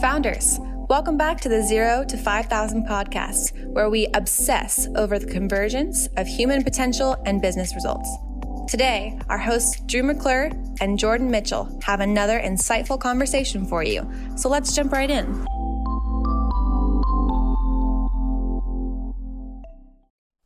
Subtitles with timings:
[0.00, 0.58] Founders,
[0.90, 6.26] welcome back to the Zero to 5,000 podcast, where we obsess over the convergence of
[6.26, 8.06] human potential and business results.
[8.68, 10.50] Today, our hosts Drew McClure
[10.82, 14.06] and Jordan Mitchell have another insightful conversation for you.
[14.36, 15.46] So let's jump right in.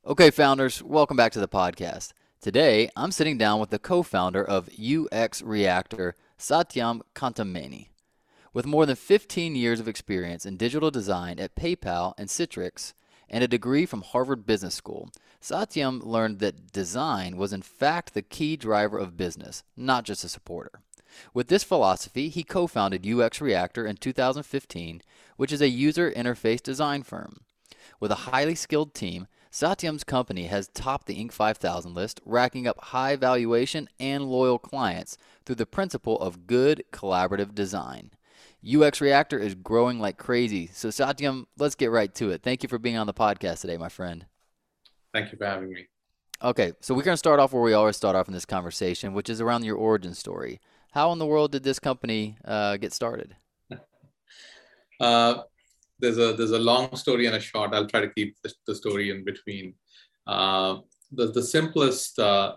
[0.07, 2.12] Okay, founders, welcome back to the podcast.
[2.41, 7.88] Today, I'm sitting down with the co founder of UX Reactor, Satyam Kantamneni.
[8.52, 12.95] With more than 15 years of experience in digital design at PayPal and Citrix,
[13.28, 15.09] and a degree from Harvard Business School,
[15.40, 20.28] Satyam learned that design was in fact the key driver of business, not just a
[20.28, 20.80] supporter.
[21.32, 25.02] With this philosophy, he co founded UX Reactor in 2015,
[25.37, 27.42] which is a user interface design firm.
[28.01, 31.30] With a highly skilled team, Satyam's company has topped the Inc.
[31.30, 37.54] 5000 list, racking up high valuation and loyal clients through the principle of good collaborative
[37.54, 38.10] design.
[38.64, 40.68] UX Reactor is growing like crazy.
[40.73, 42.43] So, Satyam, let's get right to it.
[42.43, 44.26] Thank you for being on the podcast today, my friend.
[45.12, 45.87] Thank you for having me.
[46.43, 49.12] Okay, so we're going to start off where we always start off in this conversation,
[49.12, 50.60] which is around your origin story.
[50.93, 53.37] How in the world did this company uh, get started?
[55.01, 55.45] Uh,
[55.98, 57.73] there's a there's a long story and a short.
[57.73, 59.73] I'll try to keep the, the story in between.
[60.26, 60.80] Uh,
[61.13, 62.57] the the simplest uh,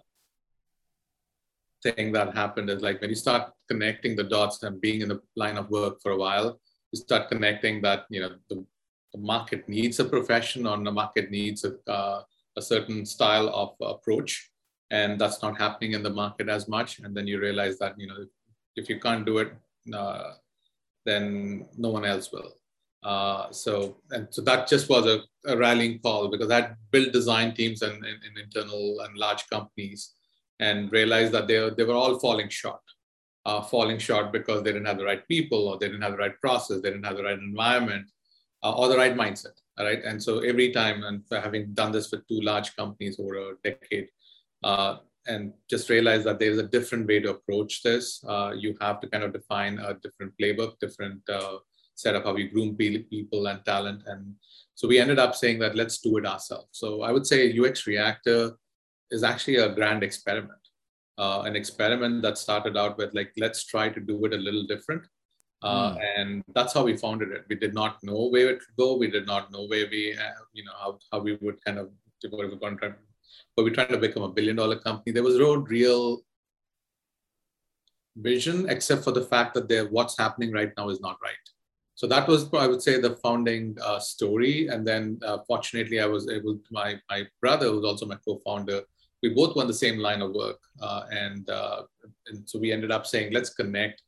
[1.84, 5.22] thing that happened is like when you start connecting the dots and being in the
[5.36, 6.60] line of work for a while,
[6.92, 8.66] you start connecting that you know the,
[9.14, 12.24] the market needs a profession or the market needs a, uh,
[12.58, 14.50] a certain style of approach,
[14.92, 17.00] and that's not happening in the market as much.
[17.00, 18.26] And then you realize that you know
[18.76, 19.54] if, you can't do it,
[19.94, 20.34] uh,
[21.06, 22.54] then no one else will.
[23.04, 27.54] Uh, so and so that just was a, a rallying call because I built design
[27.54, 30.14] teams and in, in, internal and large companies
[30.60, 32.82] and realized that they, they were all falling short.
[33.46, 36.18] Uh, falling short because they didn't have the right people or they didn't have the
[36.18, 38.06] right process, they didn't have the right environment
[38.64, 39.52] uh, or the right mindset.
[39.78, 40.02] All right.
[40.04, 44.08] And so every time, and having done this with two large companies over a decade,
[44.64, 44.98] uh,
[45.28, 48.24] and just realize that there's a different way to approach this.
[48.28, 51.58] Uh, you have to kind of define a different playbook, different uh,
[51.96, 54.04] set of how you groom people and talent.
[54.06, 54.36] And
[54.76, 56.68] so we ended up saying that let's do it ourselves.
[56.72, 58.52] So I would say UX Reactor
[59.14, 60.64] is actually a grand experiment.
[61.18, 64.64] Uh, an experiment that started out with like, let's try to do it a little
[64.64, 65.04] different.
[65.62, 66.02] Uh, mm.
[66.18, 67.46] And that's how we founded it.
[67.48, 68.98] We did not know where it would go.
[68.98, 71.90] We did not know where we, uh, you know, how, how we would kind of,
[72.24, 72.96] we going to,
[73.56, 75.12] but we're trying to become a billion dollar company.
[75.14, 76.22] There was no real
[78.16, 81.46] vision, except for the fact that there, what's happening right now is not right.
[81.96, 84.68] So that was, I would say, the founding uh, story.
[84.68, 88.40] And then, uh, fortunately, I was able to, my, my brother, who's also my co
[88.46, 88.82] founder,
[89.24, 90.60] we both won the same line of work.
[90.82, 91.84] Uh, and, uh,
[92.28, 94.04] and, so we ended up saying, let's connect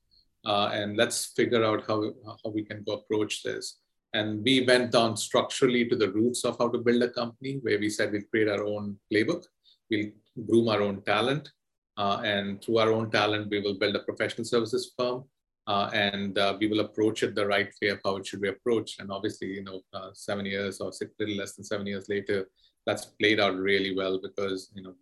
[0.45, 2.11] uh, and let's figure out how,
[2.43, 3.79] how we can go approach this.
[4.13, 7.79] And we went down structurally to the roots of how to build a company, where
[7.79, 9.45] we said we'll create our own playbook,
[9.89, 10.09] we'll
[10.47, 11.49] groom our own talent,
[11.97, 15.23] uh, and through our own talent, we will build a professional services firm
[15.67, 18.49] uh, and uh, we will approach it the right way of how it should be
[18.49, 18.99] approached.
[18.99, 19.81] And obviously, you know,
[20.13, 22.47] seven years or six, little less than seven years later,
[22.85, 24.93] that's played out really well because you know,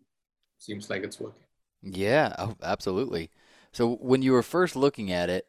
[0.64, 1.42] seems like it's working.
[1.82, 3.30] Yeah, oh, absolutely.
[3.72, 5.48] So when you were first looking at it,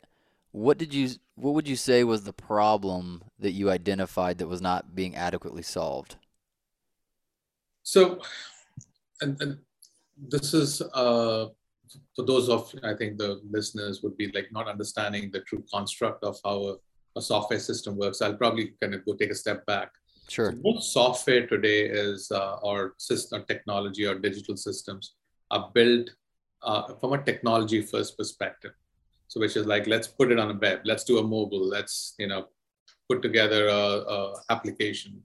[0.50, 4.60] what did you what would you say was the problem that you identified that was
[4.60, 6.16] not being adequately solved?
[7.82, 8.20] So,
[9.20, 9.58] and, and
[10.16, 11.48] this is uh,
[12.16, 16.24] for those of I think the listeners would be like not understanding the true construct
[16.24, 16.74] of how a,
[17.18, 18.22] a software system works.
[18.22, 19.90] I'll probably kind of go take a step back.
[20.28, 20.52] Sure.
[20.52, 25.14] So most software today is uh, or system or technology or digital systems
[25.50, 26.10] are built
[26.62, 28.72] uh, from a technology first perspective.
[29.28, 32.14] So which is like let's put it on a web, let's do a mobile, let's
[32.18, 32.46] you know
[33.08, 33.82] put together a,
[34.16, 35.22] a application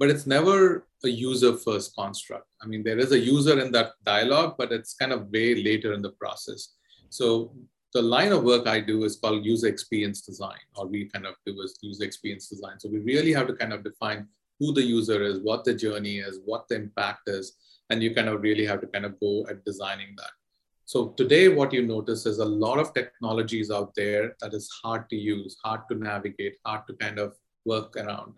[0.00, 2.46] but it's never a user first construct.
[2.62, 5.92] I mean, there is a user in that dialogue, but it's kind of way later
[5.92, 6.72] in the process.
[7.10, 7.52] So
[7.92, 11.34] the line of work I do is called user experience design, or we kind of
[11.44, 12.80] do is user experience design.
[12.80, 14.26] So we really have to kind of define
[14.60, 17.56] who the user is, what the journey is, what the impact is,
[17.88, 20.30] and you kind of really have to kind of go at designing that.
[20.84, 25.08] So today, what you notice is a lot of technologies out there that is hard
[25.10, 27.34] to use, hard to navigate, hard to kind of
[27.64, 28.34] work around.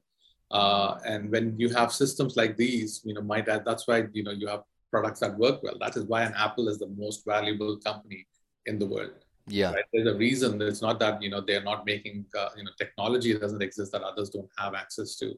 [0.50, 4.22] Uh, and when you have systems like these, you know, might add, that's why you
[4.22, 5.78] know you have products that work well.
[5.80, 8.26] That is why an Apple is the most valuable company
[8.66, 9.12] in the world.
[9.46, 9.84] Yeah, right?
[9.92, 10.60] there's a reason.
[10.60, 14.02] It's not that you know they're not making uh, you know technology doesn't exist that
[14.02, 15.34] others don't have access to,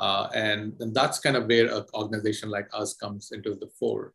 [0.00, 4.14] uh, and and that's kind of where an organization like us comes into the fore.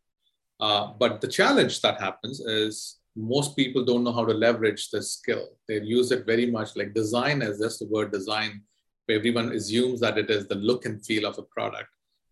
[0.58, 5.12] Uh, but the challenge that happens is most people don't know how to leverage this
[5.12, 5.46] skill.
[5.68, 8.62] They use it very much like design as just the word design,
[9.06, 11.90] where everyone assumes that it is the look and feel of a product.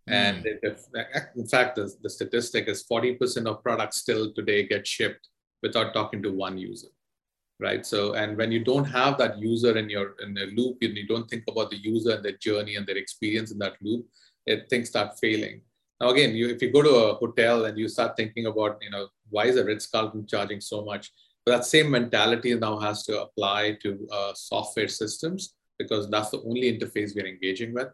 [0.09, 0.13] Mm.
[0.13, 0.85] And if,
[1.37, 5.29] in fact, the, the statistic is 40% of products still today get shipped
[5.63, 6.89] without talking to one user
[7.69, 7.85] right?
[7.93, 11.07] So and when you don't have that user in your in the loop and you
[11.13, 14.07] don't think about the user and their journey and their experience in that loop
[14.47, 15.57] it things start failing.
[16.01, 18.91] Now again you, if you go to a hotel and you start thinking about you
[18.95, 21.11] know why is a ritz-carlton charging so much?
[21.45, 26.43] But that same mentality now has to apply to uh, software systems because that's the
[26.43, 27.89] only interface we're engaging with.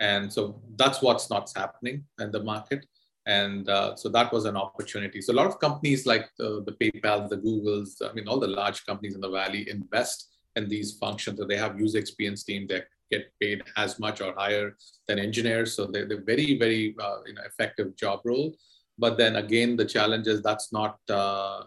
[0.00, 2.86] And so that's what's not happening in the market
[3.26, 5.20] and uh, so that was an opportunity.
[5.20, 8.46] So a lot of companies like the, the PayPal, the Googles, I mean, all the
[8.46, 11.38] large companies in the Valley invest in these functions.
[11.38, 14.76] So they have user experience team that get paid as much or higher
[15.08, 15.74] than engineers.
[15.74, 18.54] So they're, they're very, very uh, you know, effective job role.
[18.96, 21.64] But then again, the challenge is that's not, uh,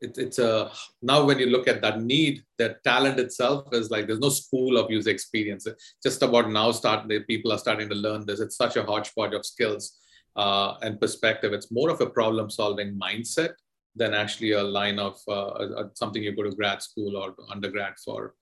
[0.00, 4.08] it, it's a, now when you look at that need, that talent itself is like,
[4.08, 5.66] there's no school of user experience.
[6.02, 8.40] Just about now start, people are starting to learn this.
[8.40, 9.96] It's such a hodgepodge of skills
[10.38, 11.52] uh, and perspective.
[11.52, 13.54] It's more of a problem solving mindset
[13.96, 18.34] than actually a line of uh, something you go to grad school or undergrad for.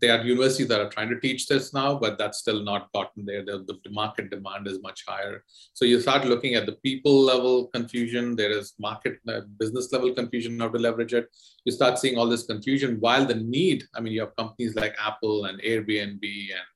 [0.00, 3.24] There are universities that are trying to teach this now, but that's still not gotten
[3.24, 3.44] there.
[3.44, 5.44] The, the market demand is much higher.
[5.72, 8.34] So you start looking at the people level confusion.
[8.34, 11.28] There is market uh, business level confusion how to leverage it.
[11.64, 14.96] You start seeing all this confusion while the need, I mean, you have companies like
[14.98, 16.24] Apple and Airbnb
[16.58, 16.66] and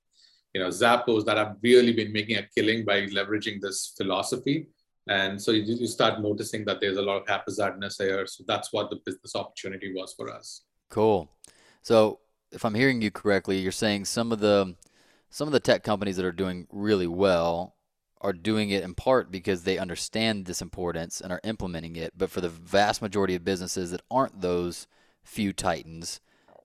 [0.58, 4.66] you know zappos that have really been making a killing by leveraging this philosophy.
[5.08, 8.26] And so you, you start noticing that there's a lot of haphazardness here.
[8.26, 10.62] So that's what the business opportunity was for us.
[10.90, 11.30] Cool.
[11.82, 12.18] So
[12.50, 14.74] if i'm hearing you correctly you're saying some of the
[15.28, 17.74] some of the tech companies that are doing really well
[18.22, 22.14] are doing it in part because they understand this importance and are implementing it.
[22.16, 24.88] But for the vast majority of businesses that aren't those
[25.22, 26.20] few titans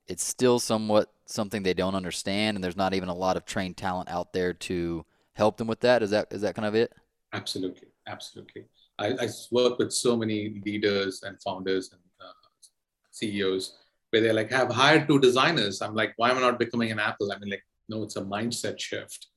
[0.07, 3.77] it's still somewhat something they don't understand, and there's not even a lot of trained
[3.77, 6.03] talent out there to help them with that.
[6.03, 6.93] Is that is that kind of it?
[7.33, 8.65] Absolutely, absolutely.
[8.99, 12.33] I, I work with so many leaders and founders and uh,
[13.11, 13.77] CEOs
[14.11, 16.99] where they're like, "I've hired two designers." I'm like, "Why am I not becoming an
[16.99, 19.27] Apple?" I mean, like, no, it's a mindset shift,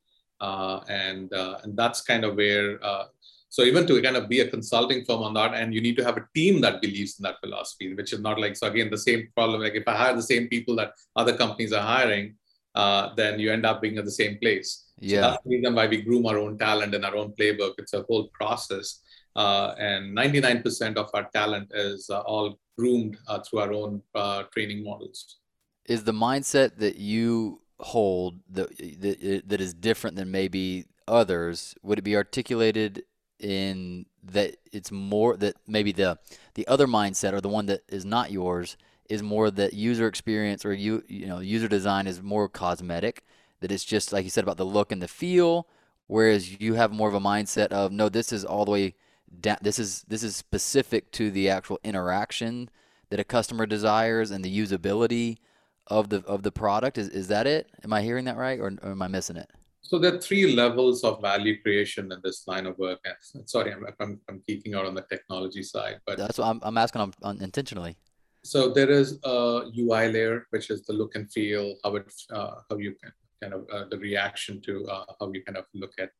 [0.40, 3.04] uh, and uh, and that's kind of where uh,
[3.48, 6.04] so even to kind of be a consulting firm on that, and you need to
[6.04, 8.98] have a team that believes in that philosophy, which is not like so again the
[8.98, 9.60] same problem.
[9.62, 12.34] Like if I hire the same people that other companies are hiring,
[12.74, 14.90] uh, then you end up being at the same place.
[14.98, 15.16] Yeah.
[15.16, 17.74] So that's the reason why we groom our own talent and our own playbook.
[17.78, 19.00] It's a whole process.
[19.34, 24.44] Uh, and 99% of our talent is uh, all groomed uh, through our own uh,
[24.52, 25.38] training models.
[25.86, 31.98] Is the mindset that you hold that, that, that is different than maybe others, would
[31.98, 33.04] it be articulated
[33.38, 36.18] in that it's more that maybe the
[36.54, 38.76] the other mindset or the one that is not yours
[39.08, 43.24] is more that user experience or you you know user design is more cosmetic
[43.60, 45.68] that it's just like you said about the look and the feel
[46.06, 48.94] whereas you have more of a mindset of no this is all the way
[49.40, 52.70] down this is this is specific to the actual interaction
[53.10, 55.38] that a customer desires and the usability
[55.86, 56.98] of the of the product.
[56.98, 57.68] Is is that it?
[57.84, 59.50] Am i hearing that right or, or am i missing it
[59.86, 62.98] so there are three levels of value creation in this line of work.
[63.44, 66.76] Sorry, I'm, I'm, I'm geeking out on the technology side, but that's what I'm, I'm
[66.76, 67.96] asking on, on intentionally.
[68.44, 72.54] So there is a UI layer, which is the look and feel, how it, uh,
[72.68, 75.92] how you can kind of uh, the reaction to uh, how you kind of look
[76.00, 76.10] at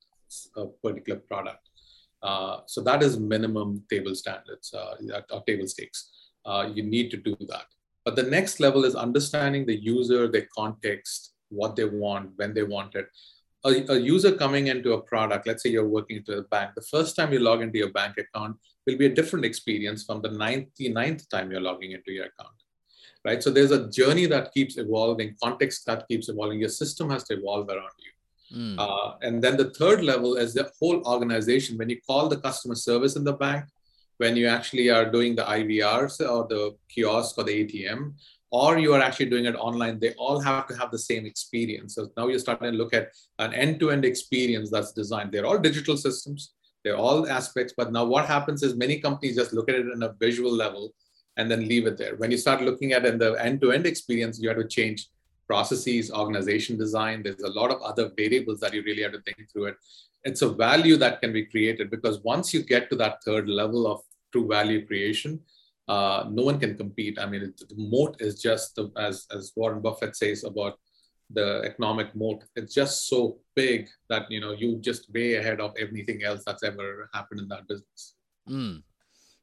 [0.57, 1.69] a particular product.
[2.23, 4.95] Uh, so that is minimum table standards uh,
[5.33, 6.11] or table stakes.
[6.45, 7.67] Uh, you need to do that.
[8.05, 12.63] But the next level is understanding the user, their context, what they want, when they
[12.63, 13.09] want it
[13.65, 16.83] a, a, user coming into a product, let's say you're working to a bank, the
[16.83, 20.29] first time you log into your bank account will be a different experience from the
[20.29, 22.55] 99th time you're logging into your account,
[23.25, 23.43] right?
[23.43, 26.61] So there's a journey that keeps evolving, context that keeps evolving.
[26.61, 28.13] Your system has to evolve around you.
[28.57, 28.77] Mm.
[28.79, 31.77] Uh, and then the third level is the whole organization.
[31.77, 33.65] When you call the customer service in the bank,
[34.19, 38.15] when you actually are doing the IVRs or the kiosk or the ATM,
[38.51, 41.95] or you are actually doing it online, they all have to have the same experience.
[41.95, 45.33] So now you're starting to look at an end-to-end experience that's designed.
[45.33, 49.53] They're all digital systems, they're all aspects, but now what happens is many companies just
[49.53, 50.95] look at it in a visual level
[51.37, 52.17] and then leave it there.
[52.17, 55.09] When you start looking at in the end-to-end experience, you have to change
[55.47, 57.23] processes, organization design.
[57.23, 59.77] There's a lot of other variables that you really have to think through it.
[60.25, 63.87] It's a value that can be created because once you get to that third level
[63.87, 64.01] of
[64.33, 65.41] true value creation,
[65.89, 67.19] uh, no one can compete.
[67.19, 70.79] I mean, the moat is just the, as as Warren Buffett says about
[71.31, 72.45] the economic moat.
[72.55, 76.63] It's just so big that you know you just way ahead of anything else that's
[76.63, 78.15] ever happened in that business.
[78.49, 78.83] Mm.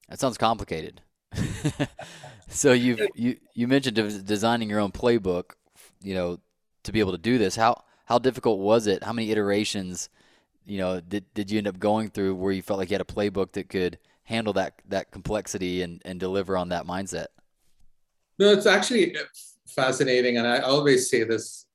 [0.10, 1.02] That sounds complicated.
[2.50, 3.96] so you you you mentioned
[4.26, 5.52] designing your own playbook,
[6.02, 6.40] you know,
[6.84, 7.56] to be able to do this.
[7.56, 9.04] How how difficult was it?
[9.04, 10.10] How many iterations,
[10.66, 13.02] you know, did did you end up going through where you felt like you had
[13.02, 17.28] a playbook that could handle that that complexity and and deliver on that mindset?
[18.40, 19.16] No, it's actually
[19.68, 21.66] fascinating, and I always say this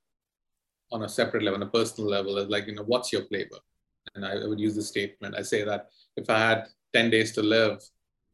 [0.90, 3.60] on a separate level, on a personal level, is like, you know, what's your playbook?
[4.14, 5.34] And I, would use the statement.
[5.36, 7.82] I say that if I had 10 days to live,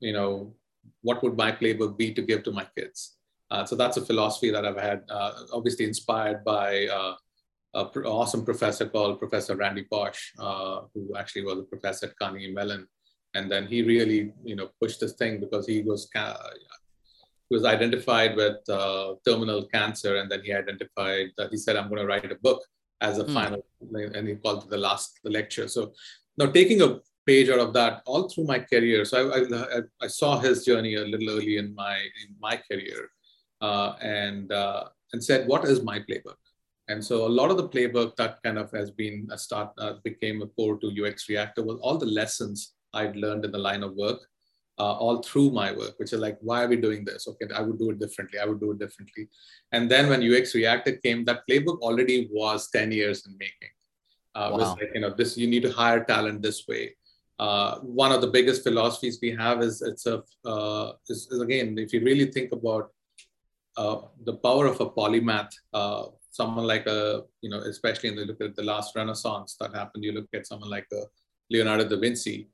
[0.00, 0.54] you know,
[1.02, 3.16] what would my playbook be to give to my kids?
[3.50, 7.14] Uh, so that's a philosophy that I've had, uh, obviously inspired by uh,
[7.74, 12.52] an awesome professor called Professor Randy Pausch, uh, who actually was a professor at Carnegie
[12.52, 12.86] Mellon.
[13.34, 16.08] And then he really, you know, pushed this thing because he was
[17.48, 21.88] he was identified with uh, terminal cancer, and then he identified that he said, "I'm
[21.88, 22.64] going to write a book
[23.00, 23.34] as a mm.
[23.34, 25.68] final," and he called it the last lecture.
[25.68, 25.92] So
[26.38, 29.04] now taking a page out of that all through my career.
[29.04, 33.10] So I, I, I saw his journey a little early in my in my career,
[33.60, 36.40] uh, and uh, and said, "What is my playbook?"
[36.88, 39.94] And so a lot of the playbook that kind of has been a start uh,
[40.04, 43.82] became a core to UX Reactor was all the lessons I'd learned in the line
[43.82, 44.20] of work,
[44.78, 47.28] uh, all through my work, which is like, why are we doing this?
[47.28, 48.38] Okay, I would do it differently.
[48.38, 49.28] I would do it differently.
[49.72, 53.74] And then when UX Reactor came, that playbook already was 10 years in making.
[54.34, 54.58] Uh, wow.
[54.58, 56.94] was like, you know, this you need to hire talent this way
[57.38, 61.76] uh, one of the biggest philosophies we have is it's a uh, is, is, again
[61.78, 62.90] if you really think about
[63.76, 68.24] uh, the power of a polymath uh, someone like a you know especially in the
[68.24, 71.02] look at the last renaissance that happened you look at someone like a
[71.50, 72.48] leonardo da vinci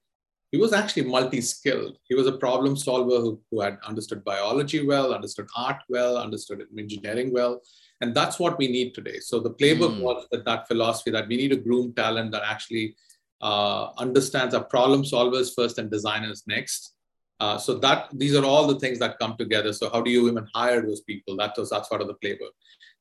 [0.53, 5.15] he was actually multi-skilled he was a problem solver who, who had understood biology well
[5.15, 7.61] understood art well understood engineering well
[8.01, 10.03] and that's what we need today so the playbook mm.
[10.03, 12.95] was that, that philosophy that we need to groom talent that actually
[13.41, 16.95] uh, understands our problem solvers first and designers next.
[17.39, 19.73] Uh, so that these are all the things that come together.
[19.73, 21.37] So how do you even hire those people?
[21.39, 22.51] That was that's part of the playbook.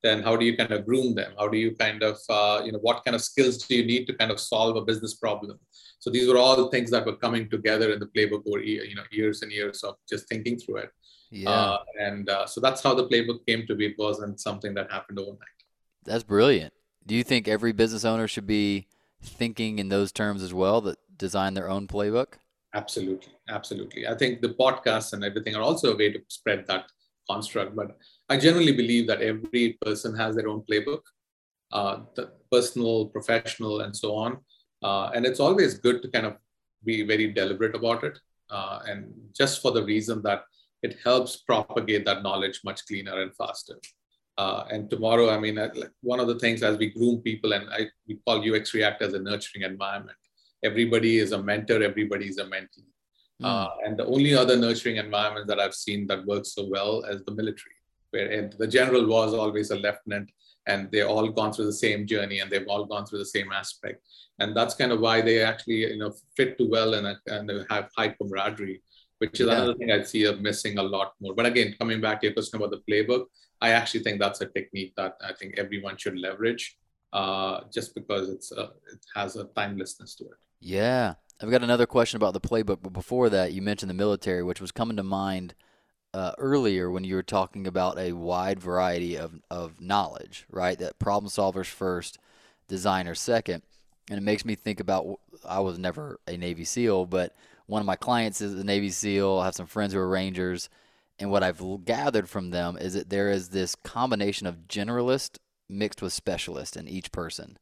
[0.02, 1.34] Then how do you kind of groom them?
[1.38, 4.06] How do you kind of uh, you know what kind of skills do you need
[4.08, 5.60] to kind of solve a business problem?
[6.00, 9.04] So these were all things that were coming together in the playbook over you know
[9.12, 10.92] years and years of just thinking through it.
[11.32, 11.50] Yeah.
[11.50, 13.88] Uh, and uh, so that's how the playbook came to be.
[13.88, 15.60] It wasn't something that happened overnight.
[16.06, 16.74] That's brilliant.
[17.06, 18.88] Do you think every business owner should be
[19.22, 22.34] thinking in those terms as well that design their own playbook?
[22.74, 23.34] Absolutely.
[23.50, 24.08] Absolutely.
[24.08, 26.86] I think the podcasts and everything are also a way to spread that
[27.30, 27.76] construct.
[27.76, 27.98] But
[28.30, 31.02] I generally believe that every person has their own playbook,
[31.72, 34.38] uh, the personal, professional, and so on.
[34.82, 36.36] Uh, and it's always good to kind of
[36.84, 38.20] be very deliberate about it.
[38.50, 40.44] Uh, and just for the reason that
[40.82, 43.76] it helps propagate that knowledge much cleaner and faster.
[44.38, 47.68] Uh, and tomorrow, I mean, like one of the things as we groom people, and
[47.70, 50.18] I, we call UX React as a nurturing environment.
[50.64, 52.88] Everybody is a mentor, everybody is a mentee.
[53.42, 53.46] Mm.
[53.46, 57.22] Uh, and the only other nurturing environment that I've seen that works so well is
[57.26, 57.76] the military,
[58.12, 60.32] where the general was always a lieutenant,
[60.68, 63.52] and they've all gone through the same journey, and they've all gone through the same
[63.52, 64.02] aspect.
[64.40, 67.90] And that's kind of why they actually, you know, fit too well and, and have
[67.98, 68.82] high camaraderie
[69.20, 69.54] which is yeah.
[69.54, 71.36] another thing I'd see of missing a lot more.
[71.36, 73.26] But again, coming back to your question about the playbook,
[73.62, 76.78] I actually think that's a technique that I think everyone should leverage,
[77.14, 80.38] uh, just because it's a, it has a timelessness to it.
[80.62, 84.42] Yeah, I've got another question about the playbook, but before that, you mentioned the military,
[84.42, 85.54] which was coming to mind
[86.14, 90.78] uh, earlier when you were talking about a wide variety of of knowledge, right?
[90.80, 92.18] That problem solvers first,
[92.68, 93.64] designers second,
[94.10, 95.20] and it makes me think about.
[95.48, 97.34] I was never a Navy SEAL, but
[97.68, 99.40] one of my clients is a Navy SEAL.
[99.40, 100.70] I have some friends who are Rangers
[101.20, 105.38] and what I've gathered from them is that there is this combination of generalist
[105.68, 107.58] mixed with specialist in each person.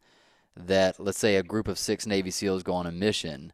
[0.56, 3.52] That, let's say, a group of six Navy SEALs go on a mission,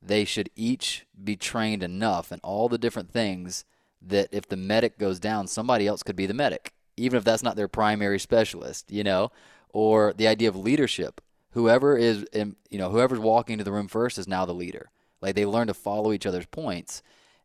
[0.00, 3.64] they should each be trained enough in all the different things
[4.06, 7.42] that if the medic goes down, somebody else could be the medic, even if that's
[7.42, 9.30] not their primary specialist, you know?
[9.70, 11.20] Or the idea of leadership.
[11.52, 14.90] Whoever is, you know, whoever's walking into the room first is now the leader.
[15.20, 17.02] Like they learn to follow each other's points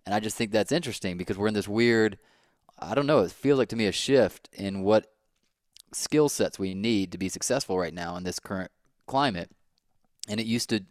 [0.07, 2.17] and I just think that's interesting because we're in this weird,
[2.79, 5.11] I don't know, it feels like to me a shift in what
[5.91, 8.71] skill sets we need to be successful right now in this current
[9.05, 9.51] climate.
[10.29, 10.85] And it used to,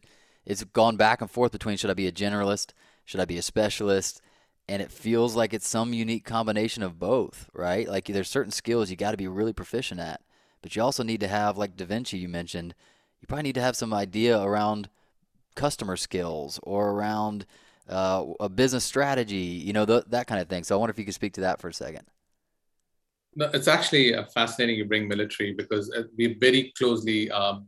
[0.44, 2.72] it's gone back and forth between should I be a generalist?
[3.06, 4.20] Should I be a specialist?
[4.68, 7.88] And it feels like it's some unique combination of both, right?
[7.88, 10.20] Like there's certain skills you got to be really proficient at,
[10.60, 12.74] but you also need to have, like Da Vinci you mentioned,
[13.20, 14.88] you probably need to have some idea around
[15.54, 17.46] customer skills or around
[17.88, 20.64] uh, a business strategy, you know, th- that kind of thing.
[20.64, 22.02] So I wonder if you could speak to that for a second.
[23.36, 27.66] No, it's actually uh, fascinating you bring military because uh, we very closely um,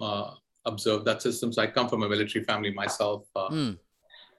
[0.00, 1.52] uh, observe that system.
[1.52, 3.22] So I come from a military family myself.
[3.36, 3.78] Mm.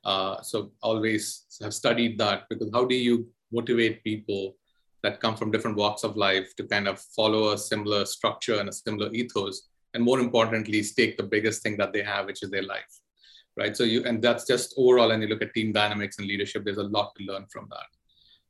[0.08, 4.56] Uh, so always have studied that because how do you motivate people
[5.04, 8.70] that come from different walks of life to kind of follow a similar structure and
[8.70, 12.50] a similar ethos, and more importantly, stake the biggest thing that they have, which is
[12.50, 12.94] their life,
[13.58, 13.76] right?
[13.76, 16.64] So you and that's just overall, and you look at team dynamics and leadership.
[16.64, 17.90] There's a lot to learn from that.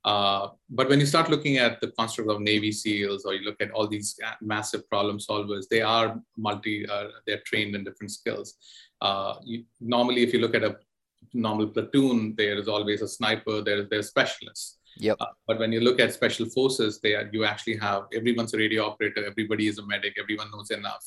[0.05, 3.59] Uh, but when you start looking at the construct of Navy SEALs, or you look
[3.59, 8.55] at all these massive problem solvers, they are multi, uh, they're trained in different skills.
[9.01, 10.77] Uh, you, normally, if you look at a
[11.33, 14.79] normal platoon, there is always a sniper, there, there's specialists.
[14.99, 15.17] Yep.
[15.19, 18.57] Uh, but when you look at special forces, they are, you actually have everyone's a
[18.57, 21.05] radio operator, everybody is a medic, everyone knows enough.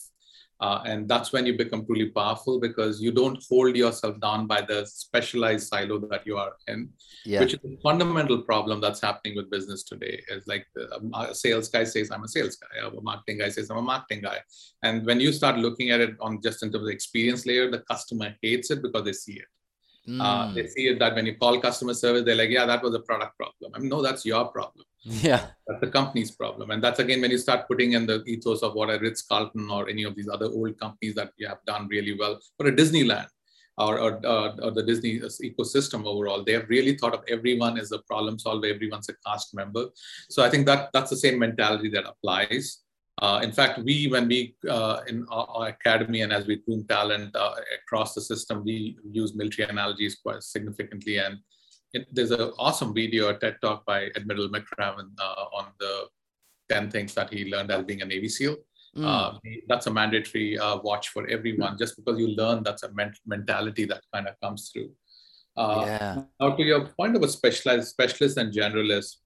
[0.60, 4.60] Uh, and that's when you become truly powerful because you don't hold yourself down by
[4.60, 6.86] the specialized silo that you are in,
[7.24, 7.40] yeah.
[7.40, 10.22] which is a fundamental problem that's happening with business today.
[10.28, 10.66] Is like
[11.14, 14.20] a sales guy says, I'm a sales guy, a marketing guy says, I'm a marketing
[14.20, 14.36] guy.
[14.82, 17.70] And when you start looking at it on just in terms of the experience layer,
[17.70, 19.46] the customer hates it because they see it.
[20.10, 20.20] Mm.
[20.20, 22.94] Uh, they see it that when you call customer service, they're like, yeah, that was
[22.94, 23.72] a product problem.
[23.74, 24.84] I mean, no, that's your problem.
[25.02, 25.46] Yeah.
[25.66, 26.70] That's the company's problem.
[26.72, 29.70] And that's again when you start putting in the ethos of what a Ritz Carlton
[29.70, 32.72] or any of these other old companies that you have done really well, or a
[32.72, 33.28] Disneyland
[33.78, 36.44] or, or, uh, or the Disney ecosystem overall.
[36.44, 39.86] They have really thought of everyone as a problem solver, everyone's a cast member.
[40.28, 42.82] So I think that that's the same mentality that applies.
[43.20, 46.86] Uh, in fact, we, when we, uh, in our, our, academy and as we groom
[46.88, 51.18] talent uh, across the system, we use military analogies quite significantly.
[51.18, 51.38] And
[51.92, 56.06] it, there's an awesome video, a TED talk by Admiral McRaven uh, on the
[56.70, 58.56] 10 things that he learned as being a Navy SEAL.
[58.96, 59.38] Mm.
[59.68, 63.84] that's a mandatory uh, watch for everyone, just because you learn that's a ment- mentality
[63.84, 64.90] that kind of comes through.
[65.56, 66.22] yeah.
[66.40, 69.18] Now, to your point about specialized specialists and generalists,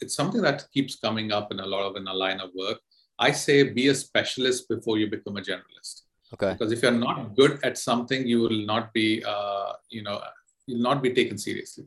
[0.00, 2.78] it's something that keeps coming up in a lot of in a line of work
[3.18, 6.02] I say be a specialist before you become a generalist.
[6.34, 6.52] Okay.
[6.52, 10.20] Because if you're not good at something, you will not be, uh, you know,
[10.66, 11.84] you'll not be taken seriously.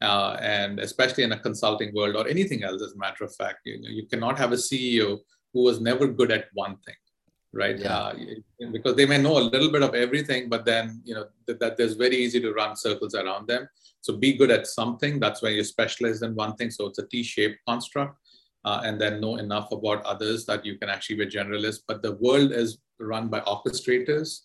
[0.00, 3.60] Uh, and especially in a consulting world or anything else, as a matter of fact,
[3.64, 5.18] you, you cannot have a CEO
[5.52, 6.94] who was never good at one thing,
[7.52, 7.78] right?
[7.78, 7.96] Yeah.
[7.96, 8.14] Uh,
[8.70, 11.76] because they may know a little bit of everything, but then you know that, that
[11.76, 13.68] there's very easy to run circles around them.
[14.00, 15.18] So be good at something.
[15.18, 16.70] That's why you specialize in one thing.
[16.70, 18.18] So it's a T-shaped construct
[18.64, 21.80] uh, and then know enough about others that you can actually be a generalist.
[21.86, 24.40] But the world is run by orchestrators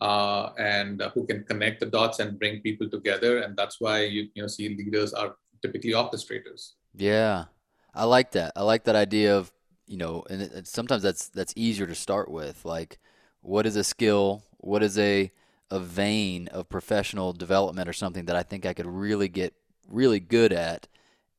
[0.00, 3.40] uh, and uh, who can connect the dots and bring people together.
[3.40, 6.72] And that's why you, you know see leaders are typically orchestrators.
[6.94, 7.46] Yeah,
[7.94, 8.52] I like that.
[8.56, 9.52] I like that idea of
[9.88, 12.64] you know, and it, sometimes that's that's easier to start with.
[12.64, 12.98] Like,
[13.40, 14.44] what is a skill?
[14.58, 15.30] What is a
[15.70, 19.54] a vein of professional development or something that I think I could really get
[19.88, 20.86] really good at,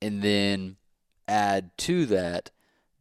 [0.02, 0.78] and then
[1.30, 2.52] add to that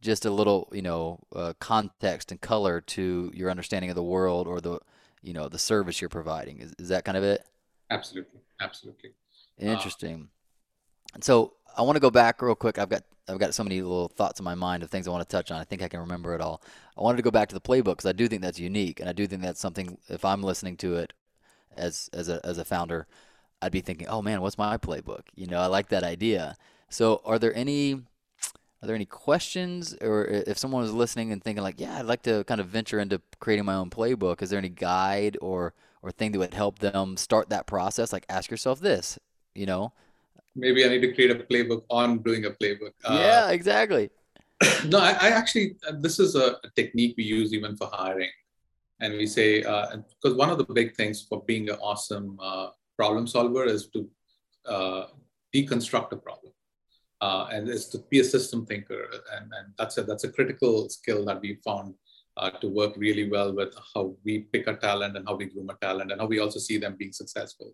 [0.01, 4.47] just a little, you know, uh, context and color to your understanding of the world
[4.47, 4.79] or the,
[5.21, 6.59] you know, the service you're providing.
[6.59, 7.45] Is, is that kind of it?
[7.89, 9.11] Absolutely, absolutely.
[9.57, 10.29] Interesting.
[10.31, 12.77] Uh, and so I want to go back real quick.
[12.77, 15.27] I've got I've got so many little thoughts in my mind of things I want
[15.27, 15.59] to touch on.
[15.59, 16.63] I think I can remember it all.
[16.97, 19.07] I wanted to go back to the playbook because I do think that's unique, and
[19.07, 19.97] I do think that's something.
[20.07, 21.13] If I'm listening to it
[21.77, 23.07] as as a as a founder,
[23.61, 25.23] I'd be thinking, oh man, what's my playbook?
[25.35, 26.55] You know, I like that idea.
[26.89, 28.01] So, are there any
[28.81, 29.95] are there any questions?
[30.01, 32.99] Or if someone was listening and thinking like yeah i'd like to kind of venture
[32.99, 36.79] into creating my own playbook is there any guide or or thing that would help
[36.79, 38.13] them start that process?
[38.13, 39.19] Like ask yourself this
[39.55, 39.91] you know?
[40.55, 44.09] Maybe i need to create a playbook on doing a playbook yeah uh, exactly.
[44.85, 48.31] No I, I, actually uh, this is a, a, technique we use even for hiring.
[48.99, 52.69] And we say uh, because one of the big things for being an awesome uh,
[52.97, 54.09] problem solver is to
[54.65, 55.05] uh,
[55.55, 56.51] deconstruct a problem
[57.21, 59.07] uh, and is to be a system thinker.
[59.35, 61.93] And, and that's, a, that's a critical skill that we found
[62.37, 65.69] uh, to work really well with how we pick a talent and how we groom
[65.69, 67.73] a talent and how we also see them being successful.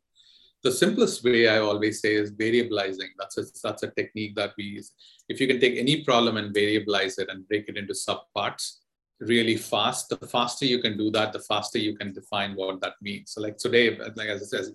[0.63, 3.10] The simplest way I always say is variabilizing.
[3.19, 4.93] That's a, that's a technique that we use.
[5.29, 8.77] If you can take any problem and variabilize it and break it into subparts
[9.19, 12.93] really fast, the faster you can do that, the faster you can define what that
[12.99, 13.31] means.
[13.34, 14.73] So like today, like as I said,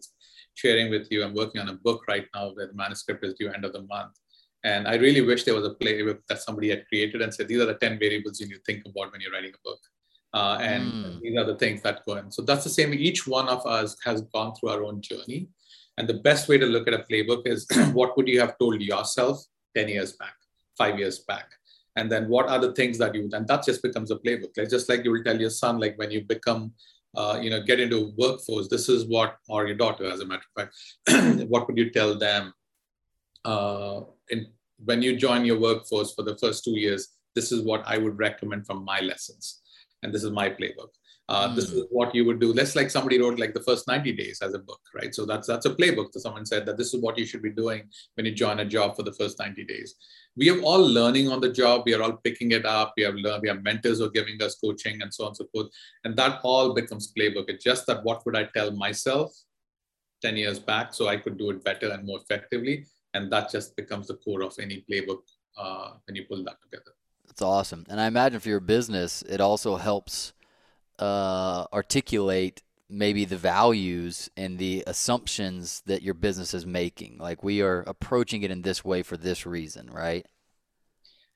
[0.54, 3.50] sharing with you, I'm working on a book right now where the manuscript is due
[3.50, 4.12] end of the month
[4.62, 7.60] and I really wish there was a play that somebody had created and said, these
[7.60, 9.78] are the 10 variables you need to think about when you're writing a book.
[10.32, 11.20] Uh, and mm.
[11.20, 12.30] these are the things that go in.
[12.30, 12.92] So that's the same.
[12.92, 15.48] Each one of us has gone through our own journey.
[15.96, 18.80] And the best way to look at a playbook is what would you have told
[18.80, 19.42] yourself
[19.76, 20.34] 10 years back,
[20.76, 21.46] five years back?
[21.96, 24.50] And then what are the things that you, and that just becomes a playbook.
[24.56, 26.72] Like just like you will tell your son, like when you become,
[27.16, 30.44] uh, you know, get into workforce, this is what, or your daughter, as a matter
[30.56, 32.52] of fact, what would you tell them?
[33.44, 34.46] Uh, in,
[34.84, 38.18] when you join your workforce for the first two years, this is what I would
[38.18, 39.60] recommend from my lessons.
[40.02, 40.88] And this is my playbook.
[41.28, 41.54] uh, mm.
[41.54, 42.52] This is what you would do.
[42.52, 45.14] Let's like somebody wrote like the first 90 days as a book, right?
[45.14, 47.50] So that's that's a playbook that someone said that this is what you should be
[47.50, 47.82] doing
[48.14, 49.94] when you join a job for the first 90 days.
[50.36, 51.82] We are all learning on the job.
[51.86, 52.94] We are all picking it up.
[52.96, 55.36] We have learned, we have mentors who are giving us coaching and so on and
[55.36, 55.68] so forth.
[56.04, 57.44] And that all becomes playbook.
[57.48, 59.30] It's just that what would I tell myself
[60.22, 62.86] 10 years back so I could do it better and more effectively.
[63.14, 65.22] And that just becomes the core of any playbook
[65.56, 66.92] uh, when you pull that together.
[67.26, 67.86] That's awesome.
[67.88, 70.32] And I imagine for your business, it also helps
[70.98, 77.18] uh, articulate maybe the values and the assumptions that your business is making.
[77.18, 80.26] Like we are approaching it in this way for this reason, right?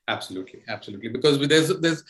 [0.07, 1.09] Absolutely, absolutely.
[1.09, 2.03] Because there's there's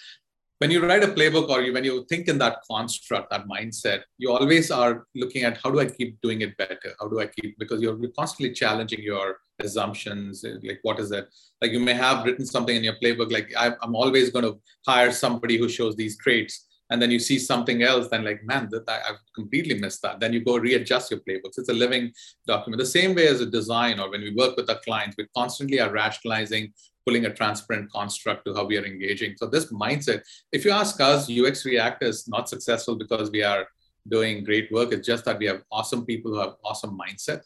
[0.60, 4.02] when you write a playbook or you, when you think in that construct, that mindset,
[4.18, 6.96] you always are looking at how do I keep doing it better?
[7.00, 10.44] How do I keep because you're constantly challenging your assumptions.
[10.44, 11.28] Eh, like what is it?
[11.62, 15.12] Like you may have written something in your playbook, like I'm always going to hire
[15.12, 18.84] somebody who shows these traits and then you see something else, then like, man, that
[18.88, 20.20] I've completely missed that.
[20.20, 21.58] Then you go readjust your playbooks.
[21.58, 22.12] It's a living
[22.46, 22.80] document.
[22.80, 25.80] The same way as a design or when we work with our clients, we constantly
[25.80, 26.74] are rationalizing,
[27.06, 29.36] pulling a transparent construct to how we are engaging.
[29.38, 33.68] So this mindset, if you ask us, UX React is not successful because we are
[34.08, 34.92] doing great work.
[34.92, 37.42] It's just that we have awesome people who have awesome mindset.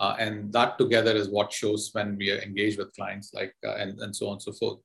[0.00, 3.74] Uh, and that together is what shows when we are engaged with clients like uh,
[3.76, 4.78] and, and so on and so forth.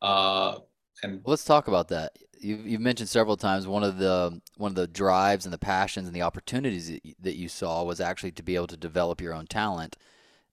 [0.00, 0.58] Uh,
[1.02, 4.74] and let's talk about that you've, you've mentioned several times one of the one of
[4.74, 8.56] the drives and the passions and the opportunities that you saw was actually to be
[8.56, 9.96] able to develop your own talent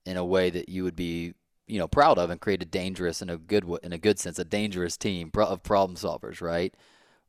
[0.05, 1.33] in a way that you would be
[1.69, 4.39] you know proud of and create a dangerous in a good in a good sense
[4.39, 6.73] a dangerous team of problem solvers right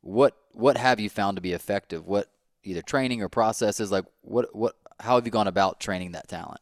[0.01, 2.29] what what have you found to be effective what
[2.63, 6.61] either training or processes like what what how have you gone about training that talent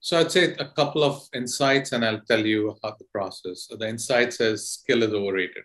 [0.00, 3.66] so I'd say a couple of insights, and I'll tell you about the process.
[3.68, 5.64] So the insights is skill is overrated.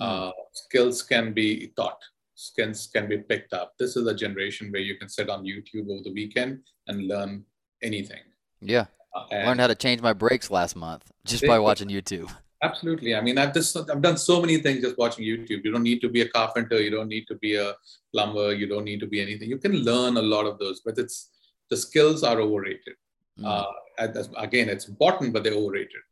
[0.00, 0.30] Mm.
[0.30, 2.00] Uh, skills can be taught.
[2.34, 3.74] Skills can be picked up.
[3.78, 7.44] This is a generation where you can sit on YouTube over the weekend and learn
[7.84, 8.24] anything.
[8.62, 12.30] Yeah, uh, learned how to change my brakes last month just by watching YouTube.
[12.62, 13.16] Absolutely.
[13.16, 15.64] I mean, I've just I've done so many things just watching YouTube.
[15.64, 16.80] You don't need to be a carpenter.
[16.80, 17.74] You don't need to be a
[18.12, 18.52] plumber.
[18.52, 19.50] You don't need to be anything.
[19.50, 21.30] You can learn a lot of those, but it's
[21.70, 22.94] the skills are overrated.
[23.38, 23.66] Mm.
[23.98, 26.02] Uh, again, it's important, but they're overrated.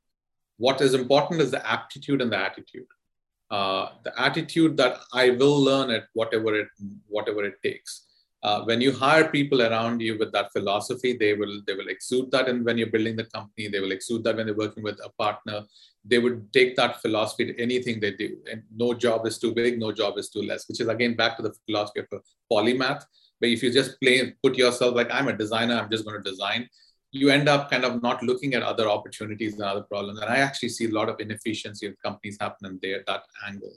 [0.57, 2.87] What is important is the aptitude and the attitude.
[3.51, 6.69] Uh, the attitude that I will learn it whatever it
[7.09, 8.07] whatever it takes.
[8.43, 12.31] Uh, when you hire people around you with that philosophy, they will they will exude
[12.31, 14.99] that, and when you're building the company, they will exude that when they're working with
[15.05, 15.63] a partner.
[16.03, 19.79] They would take that philosophy to anything they do, and no job is too big,
[19.79, 20.67] no job is too less.
[20.69, 23.05] Which is again back to the philosophy of polymath.
[23.41, 26.31] But if you just play put yourself like I'm a designer, I'm just going to
[26.31, 26.69] design
[27.13, 30.21] you end up kind of not looking at other opportunities and other problems.
[30.21, 33.73] And I actually see a lot of inefficiency of companies happening there, that angle.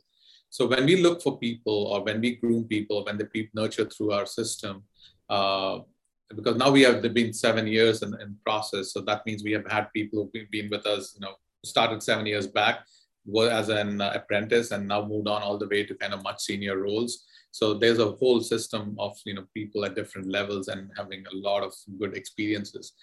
[0.53, 4.11] So when we look for people or when we groom people, when they nurture through
[4.11, 4.83] our system,
[5.27, 5.79] uh,
[6.35, 8.93] because now we have been seven years in, in process.
[8.93, 11.33] So that means we have had people who've been with us, you know,
[11.65, 12.85] started seven years back
[13.49, 16.77] as an apprentice and now moved on all the way to kind of much senior
[16.77, 17.25] roles.
[17.49, 21.35] So there's a whole system of you know people at different levels and having a
[21.35, 22.93] lot of good experiences.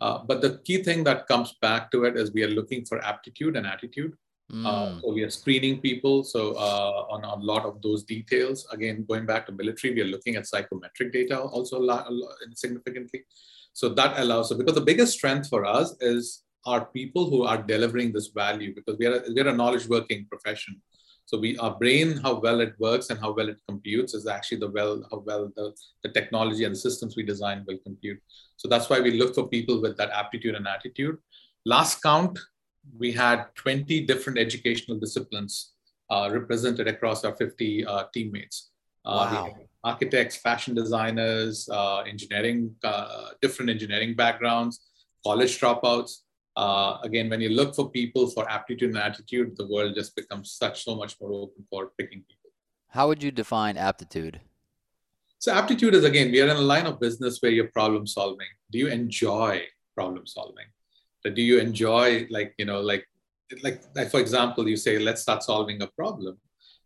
[0.00, 3.04] Uh, but the key thing that comes back to it is we are looking for
[3.04, 4.14] aptitude and attitude.
[4.52, 4.66] Mm.
[4.66, 6.22] Uh, so we are screening people.
[6.22, 10.06] So uh, on a lot of those details, again, going back to military, we are
[10.06, 13.24] looking at psychometric data also a lot, a lot, significantly.
[13.72, 17.60] So that allows, so because the biggest strength for us is our people who are
[17.60, 20.80] delivering this value because we are, we are a knowledge working profession.
[21.26, 24.58] So we our brain, how well it works and how well it computes is actually
[24.58, 28.20] the well how well the, the technology and the systems we design will compute.
[28.56, 31.16] So that's why we look for people with that aptitude and attitude.
[31.64, 32.38] Last count,
[32.98, 35.74] we had 20 different educational disciplines
[36.10, 38.70] uh, represented across our 50 uh, teammates.
[39.06, 39.56] Uh, wow.
[39.84, 44.80] architects, fashion designers, uh, engineering, uh, different engineering backgrounds,
[45.22, 46.24] college dropouts
[46.56, 50.52] uh, again, when you look for people for aptitude and attitude, the world just becomes
[50.52, 52.50] such so much more open for picking people.
[52.88, 54.40] How would you define aptitude?
[55.38, 58.46] So aptitude is again, we are in a line of business where you're problem solving.
[58.70, 59.62] Do you enjoy
[59.94, 60.66] problem solving?
[61.24, 63.06] Do you enjoy like you know like
[63.62, 66.38] like, like for example, you say let's start solving a problem,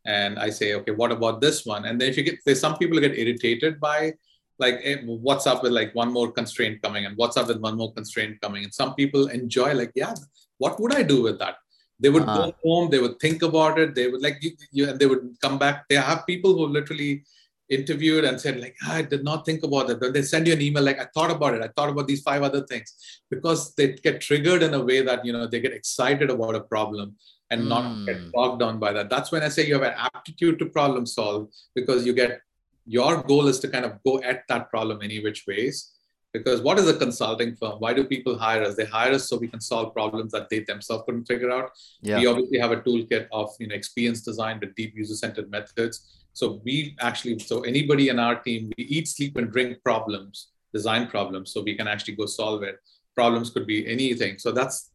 [0.07, 1.85] and I say okay, what about this one?
[1.87, 4.15] And then if you get there's some people get irritated by
[4.59, 7.77] like eh, what's up with like one more constraint coming and what's up with one
[7.77, 10.15] more constraint coming and some people enjoy like yeah
[10.59, 11.57] what would i do with that
[12.01, 12.51] they would uh-huh.
[12.51, 15.25] go home they would think about it they would like you, you, and they would
[15.41, 17.23] come back they have people who literally
[17.71, 20.53] interviewed and said like ah, i did not think about that then they send you
[20.53, 22.95] an email like i thought about it i thought about these five other things
[23.31, 26.61] because they get triggered in a way that you know they get excited about a
[26.61, 27.15] problem
[27.51, 27.69] and mm.
[27.69, 28.31] not get hmm.
[28.31, 29.09] bogged down by that.
[29.09, 32.41] That's when I say you have an aptitude to problem solve because you get
[32.87, 35.93] your goal is to kind of go at that problem any which ways.
[36.33, 37.79] Because what is a consulting firm?
[37.79, 38.77] Why do people hire us?
[38.77, 41.71] They hire us so we can solve problems that they themselves couldn't figure out.
[42.03, 42.19] Yeah.
[42.19, 46.27] We obviously have a toolkit of you know experience design with deep user-centered methods.
[46.39, 51.09] So we actually, so anybody in our team, we eat, sleep, and drink problems, design
[51.09, 52.77] problems, so we can actually go solve it.
[53.17, 54.39] Problems could be anything.
[54.39, 54.93] So that's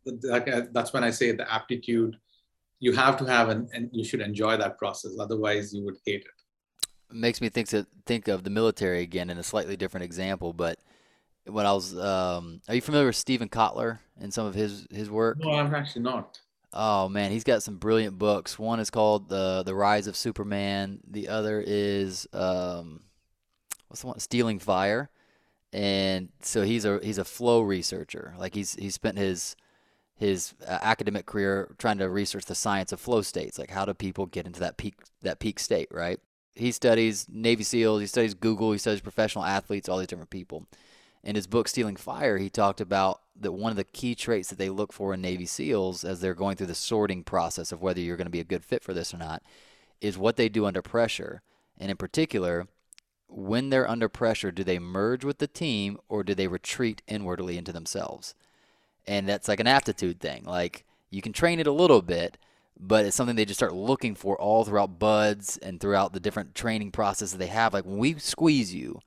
[0.71, 2.15] that's when I say the aptitude
[2.79, 5.11] you have to have an, and you should enjoy that process.
[5.19, 6.37] Otherwise, you would hate it.
[7.11, 10.53] it makes me think to think of the military again in a slightly different example,
[10.53, 10.79] but
[11.45, 15.09] when I was, um, are you familiar with Steven Kotler and some of his his
[15.09, 15.39] work?
[15.41, 16.39] No, I'm actually not.
[16.73, 18.57] Oh man, he's got some brilliant books.
[18.57, 20.99] One is called the the Rise of Superman.
[21.07, 23.01] The other is um,
[23.87, 24.19] what's the one?
[24.19, 25.09] Stealing Fire.
[25.71, 28.35] And so he's a he's a flow researcher.
[28.37, 29.55] Like he's he's spent his
[30.15, 33.93] his uh, academic career trying to research the science of flow states, like how do
[33.93, 36.19] people get into that peak that peak state, right?
[36.55, 40.67] He studies Navy SEALs, he studies Google, he studies professional athletes, all these different people.
[41.23, 44.57] In his book Stealing Fire, he talked about that one of the key traits that
[44.57, 47.99] they look for in Navy SEALs as they're going through the sorting process of whether
[48.01, 49.41] you're going to be a good fit for this or not
[50.01, 51.41] is what they do under pressure.
[51.77, 52.67] And in particular,
[53.27, 57.57] when they're under pressure, do they merge with the team or do they retreat inwardly
[57.57, 58.35] into themselves?
[59.05, 60.43] and that's like an aptitude thing.
[60.43, 62.37] Like you can train it a little bit,
[62.79, 66.55] but it's something they just start looking for all throughout BUD/S and throughout the different
[66.55, 67.73] training processes they have.
[67.73, 68.99] Like when we squeeze you,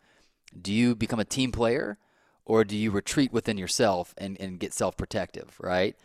[0.60, 1.98] do you become a team player
[2.46, 5.96] or do you retreat within yourself and, and get self protective, right?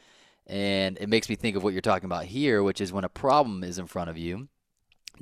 [0.47, 3.09] And it makes me think of what you're talking about here, which is when a
[3.09, 4.49] problem is in front of you,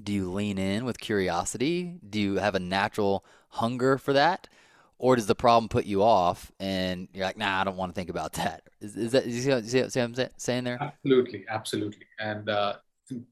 [0.02, 2.00] do you lean in with curiosity?
[2.10, 4.48] Do you have a natural hunger for that?
[5.00, 7.96] or does the problem put you off and you're like, nah, I don't want to
[7.96, 8.64] think about that?
[8.82, 10.78] Is, is that you see, what, see, what I'm saying there?
[10.80, 12.76] Absolutely, absolutely, and uh,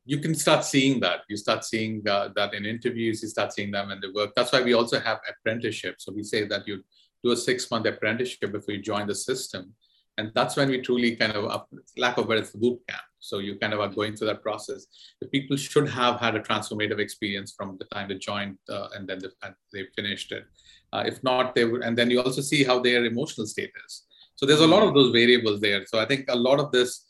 [0.06, 1.20] you can start seeing that.
[1.30, 3.22] You start seeing uh, that in interviews.
[3.22, 4.32] You start seeing them in the work.
[4.36, 5.96] That's why we also have apprenticeship.
[6.00, 6.84] So we say that you
[7.24, 9.74] do a six month apprenticeship before you join the system,
[10.18, 11.64] and that's when we truly kind of
[11.98, 13.02] lack of better boot camp.
[13.20, 14.88] So you kind of are going through that process.
[15.22, 19.08] The people should have had a transformative experience from the time they joined uh, and
[19.08, 20.46] then they, they finished it.
[20.94, 24.04] Uh, if not, they would, and then you also see how their emotional state is.
[24.36, 25.86] So there's a lot of those variables there.
[25.86, 27.06] So I think a lot of this,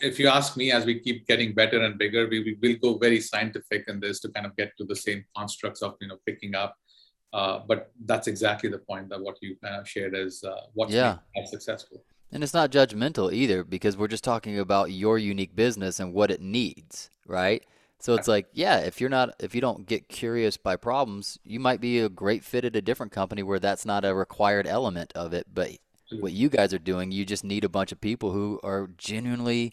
[0.00, 2.98] if you ask me, as we keep getting better and bigger, we, we will go
[2.98, 6.18] very scientific in this to kind of get to the same constructs of you know
[6.26, 6.76] picking up.
[7.32, 10.92] Uh, but that's exactly the point that what you kind of shared is uh, what's
[10.92, 11.18] yeah.
[11.46, 12.02] successful.
[12.32, 16.30] And it's not judgmental either because we're just talking about your unique business and what
[16.30, 17.64] it needs, right?
[17.98, 21.58] So it's like, yeah, if you're not, if you don't get curious by problems, you
[21.58, 25.12] might be a great fit at a different company where that's not a required element
[25.14, 25.46] of it.
[25.52, 25.70] But
[26.20, 29.72] what you guys are doing, you just need a bunch of people who are genuinely,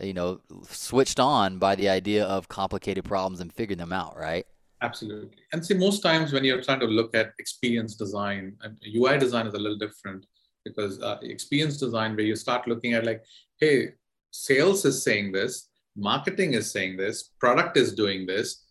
[0.00, 4.46] you know, switched on by the idea of complicated problems and figuring them out, right?
[4.80, 5.42] Absolutely.
[5.52, 8.56] And see, most times when you're trying to look at experience design,
[8.94, 10.24] UI design is a little different
[10.64, 13.24] because uh, experience design, where you start looking at like,
[13.58, 13.94] hey,
[14.30, 18.64] sales is saying this, marketing is saying this, product is doing this.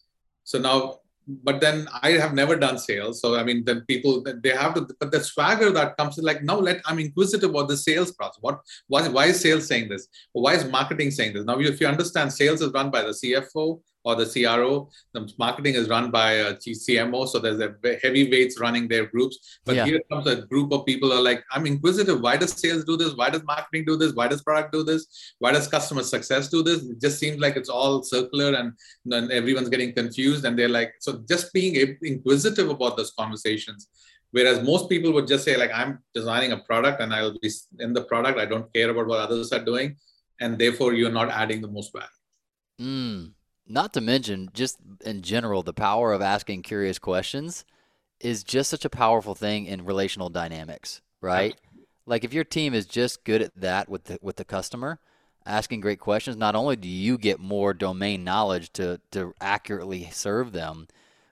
[0.43, 0.99] So now,
[1.43, 3.19] but then I have never done sales.
[3.19, 6.41] So I mean, then people they have to, but the swagger that comes is like,
[6.41, 8.37] now let I'm inquisitive about the sales process.
[8.39, 10.07] What why, why is sales saying this?
[10.31, 11.43] why is marketing saying this?
[11.43, 14.89] Now, if you understand, sales is run by the CFO or the CRO.
[15.13, 19.59] The marketing is run by a CMO, so there's a heavyweights running their groups.
[19.65, 19.85] But yeah.
[19.85, 22.21] here comes a group of people are like, I'm inquisitive.
[22.21, 23.13] Why does sales do this?
[23.15, 24.13] Why does marketing do this?
[24.13, 25.01] Why does product do this?
[25.39, 26.83] Why does customer success do this?
[26.83, 28.71] It just seems like it's all circular and
[29.03, 30.45] then everyone's getting confused.
[30.45, 33.89] And they're like, so just being inquisitive about those conversations.
[34.31, 37.91] Whereas most people would just say, like, I'm designing a product and I'll be in
[37.91, 38.39] the product.
[38.39, 39.97] I don't care about what others are doing.
[40.39, 42.07] And therefore, you're not adding the most value.
[42.79, 43.33] Mm.
[43.67, 47.65] Not to mention, just in general, the power of asking curious questions
[48.19, 51.55] is just such a powerful thing in relational dynamics, right?
[52.05, 54.99] Like if your team is just good at that with the with the customer,
[55.45, 60.51] asking great questions, not only do you get more domain knowledge to to accurately serve
[60.53, 60.87] them,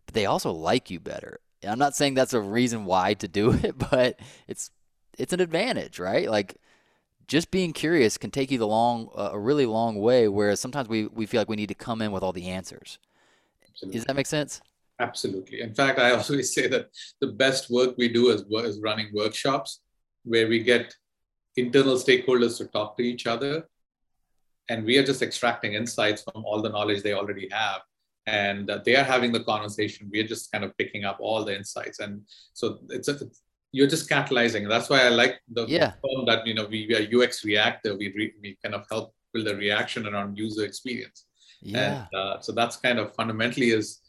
[0.06, 1.40] but they also like you better.
[1.62, 4.72] And I'm not saying that's a reason why to do it, but it's
[5.18, 6.30] it's an advantage, right?
[6.30, 6.58] Like
[7.28, 10.28] just being curious can take you the long, uh, a really long way.
[10.28, 13.00] Whereas sometimes we, we feel like we need to come in with all the answers.
[13.70, 13.98] Absolutely.
[13.98, 14.62] Does that make sense?
[15.00, 15.62] Absolutely.
[15.62, 16.90] In fact, I always say that
[17.22, 19.82] the best work we do is, is running workshops
[20.24, 20.96] where we get
[21.58, 23.68] internal stakeholders to talk to each other.
[24.70, 27.82] And we are just extracting insights from all the knowledge they already have.
[28.28, 30.10] And uh, they are having the conversation.
[30.12, 32.00] We are just kind of picking up all the insights.
[32.00, 32.22] And
[32.54, 33.20] so it's a,
[33.76, 34.70] you're just catalyzing.
[34.70, 35.94] That's why I like the yeah.
[36.28, 37.98] that you know we, we are UX reactor.
[37.98, 41.26] We re, we kind of help build a reaction around user experience.
[41.62, 42.08] Yeah.
[42.14, 44.00] And uh, so that's kind of fundamentally is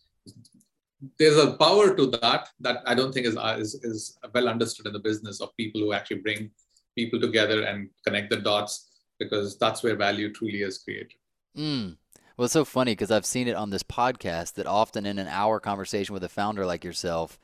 [1.19, 4.87] there's a power to that that I don't think is, uh, is is well understood
[4.87, 6.51] in the business of people who actually bring
[6.97, 11.19] people together and connect the dots because that's where value truly is created.
[11.57, 11.97] Mm.
[12.37, 15.27] Well, it's so funny because I've seen it on this podcast that often in an
[15.27, 17.39] hour conversation with a founder like yourself,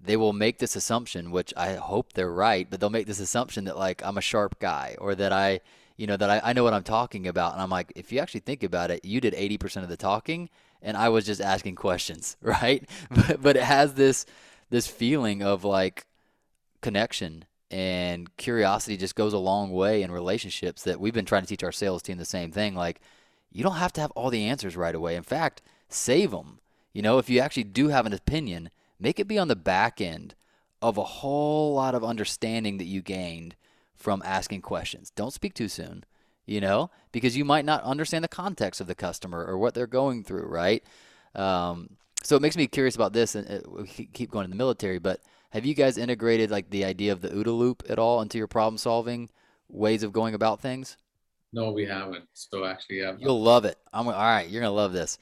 [0.00, 3.64] they will make this assumption, which I hope they're right, but they'll make this assumption
[3.64, 5.60] that like I'm a sharp guy or that I,
[5.96, 7.52] you know, that I, I know what I'm talking about.
[7.52, 10.48] And I'm like, if you actually think about it, you did 80% of the talking
[10.80, 12.88] and I was just asking questions, right?
[13.10, 14.26] But, but it has this
[14.70, 16.06] this feeling of like
[16.82, 21.48] connection and curiosity just goes a long way in relationships that we've been trying to
[21.48, 23.00] teach our sales team the same thing like
[23.50, 26.60] you don't have to have all the answers right away in fact save them
[26.92, 30.00] you know if you actually do have an opinion make it be on the back
[30.00, 30.34] end
[30.80, 33.56] of a whole lot of understanding that you gained
[33.94, 36.04] from asking questions don't speak too soon
[36.46, 39.86] you know because you might not understand the context of the customer or what they're
[39.86, 40.84] going through right
[41.34, 41.90] um,
[42.22, 44.98] so it makes me curious about this and uh, we keep going to the military
[44.98, 48.36] but have you guys integrated like the idea of the OODA loop at all into
[48.36, 49.30] your problem solving
[49.68, 50.96] ways of going about things?
[51.52, 52.24] No, we haven't.
[52.34, 53.14] So actually, yeah.
[53.18, 53.78] You'll love it.
[53.92, 54.48] I'm all right.
[54.48, 55.18] You're gonna love this.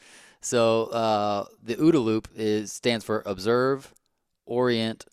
[0.47, 3.93] So uh, the OODA loop is stands for observe,
[4.45, 5.05] orient,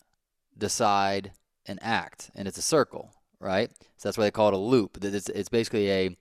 [0.56, 1.32] decide,
[1.66, 3.68] and act, and it's a circle, right?
[3.96, 5.02] So that's why they call it a loop.
[5.02, 6.16] It's, it's basically a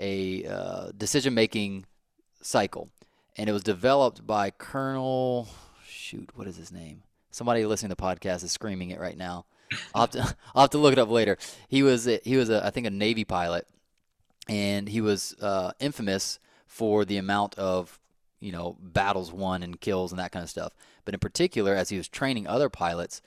[0.00, 1.86] a uh, decision making
[2.42, 2.90] cycle,
[3.36, 5.46] and it was developed by Colonel.
[5.86, 7.04] Shoot, what is his name?
[7.30, 9.46] Somebody listening to the podcast is screaming it right now.
[9.94, 10.22] I'll have to,
[10.56, 11.38] I'll have to look it up later.
[11.68, 13.68] He was he was a, I think a Navy pilot,
[14.48, 18.00] and he was uh, infamous for the amount of
[18.46, 20.72] you know battles won and kills and that kind of stuff.
[21.04, 23.20] But in particular, as he was training other pilots,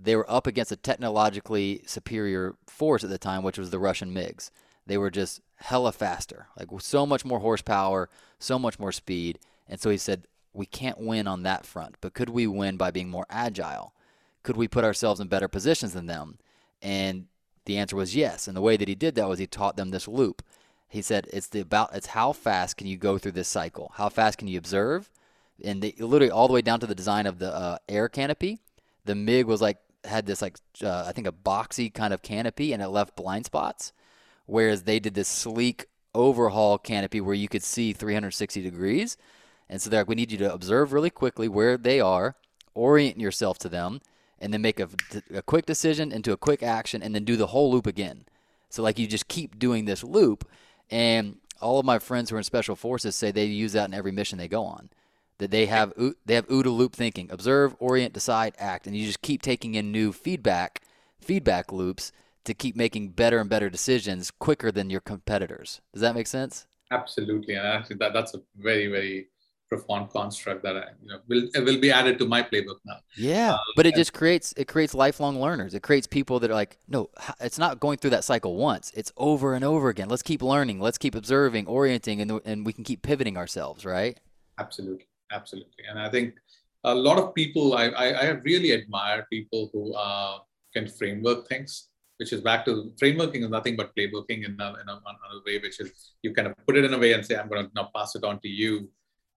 [0.00, 4.14] they were up against a technologically superior force at the time, which was the Russian
[4.14, 4.50] MiGs.
[4.86, 9.40] They were just hella faster, like so much more horsepower, so much more speed.
[9.68, 12.90] And so he said, we can't win on that front, but could we win by
[12.90, 13.92] being more agile?
[14.42, 16.38] Could we put ourselves in better positions than them?
[16.80, 17.26] And
[17.66, 18.48] the answer was yes.
[18.48, 20.42] And the way that he did that was he taught them this loop.
[20.90, 23.92] He said it's the about it's how fast can you go through this cycle?
[23.94, 25.08] How fast can you observe?
[25.62, 28.58] And they, literally all the way down to the design of the uh, air canopy.
[29.04, 32.72] The MiG was like had this like uh, I think a boxy kind of canopy
[32.72, 33.92] and it left blind spots,
[34.46, 39.16] whereas they did this sleek overhaul canopy where you could see 360 degrees.
[39.68, 42.34] And so they're like, we need you to observe really quickly where they are,
[42.74, 44.00] orient yourself to them,
[44.40, 44.88] and then make a,
[45.32, 48.24] a quick decision into a quick action, and then do the whole loop again.
[48.68, 50.48] So like you just keep doing this loop,
[50.90, 53.94] and all of my friends who are in special forces say they use that in
[53.94, 54.90] every mission they go on.
[55.38, 55.94] That they have
[56.26, 59.90] they have OODA loop thinking: observe, orient, decide, act, and you just keep taking in
[59.90, 60.82] new feedback
[61.18, 62.12] feedback loops
[62.44, 65.80] to keep making better and better decisions quicker than your competitors.
[65.92, 66.66] Does that make sense?
[66.90, 69.28] Absolutely, and actually that that's a very very
[69.70, 72.98] profound construct that I, you know will will be added to my playbook now.
[73.16, 75.74] Yeah, uh, but it just creates it creates lifelong learners.
[75.74, 77.08] It creates people that are like, no,
[77.40, 78.92] it's not going through that cycle once.
[78.94, 80.08] It's over and over again.
[80.08, 80.80] Let's keep learning.
[80.80, 83.84] Let's keep observing, orienting, and and we can keep pivoting ourselves.
[83.84, 84.18] Right?
[84.58, 85.84] Absolutely, absolutely.
[85.88, 86.34] And I think
[86.84, 90.38] a lot of people I I, I really admire people who uh,
[90.74, 91.86] can framework things.
[92.20, 95.56] Which is back to frameworking is nothing but playbooking in, a, in a, another way,
[95.56, 97.72] which is you kind of put it in a way and say, I'm going to
[97.74, 98.90] now pass it on to you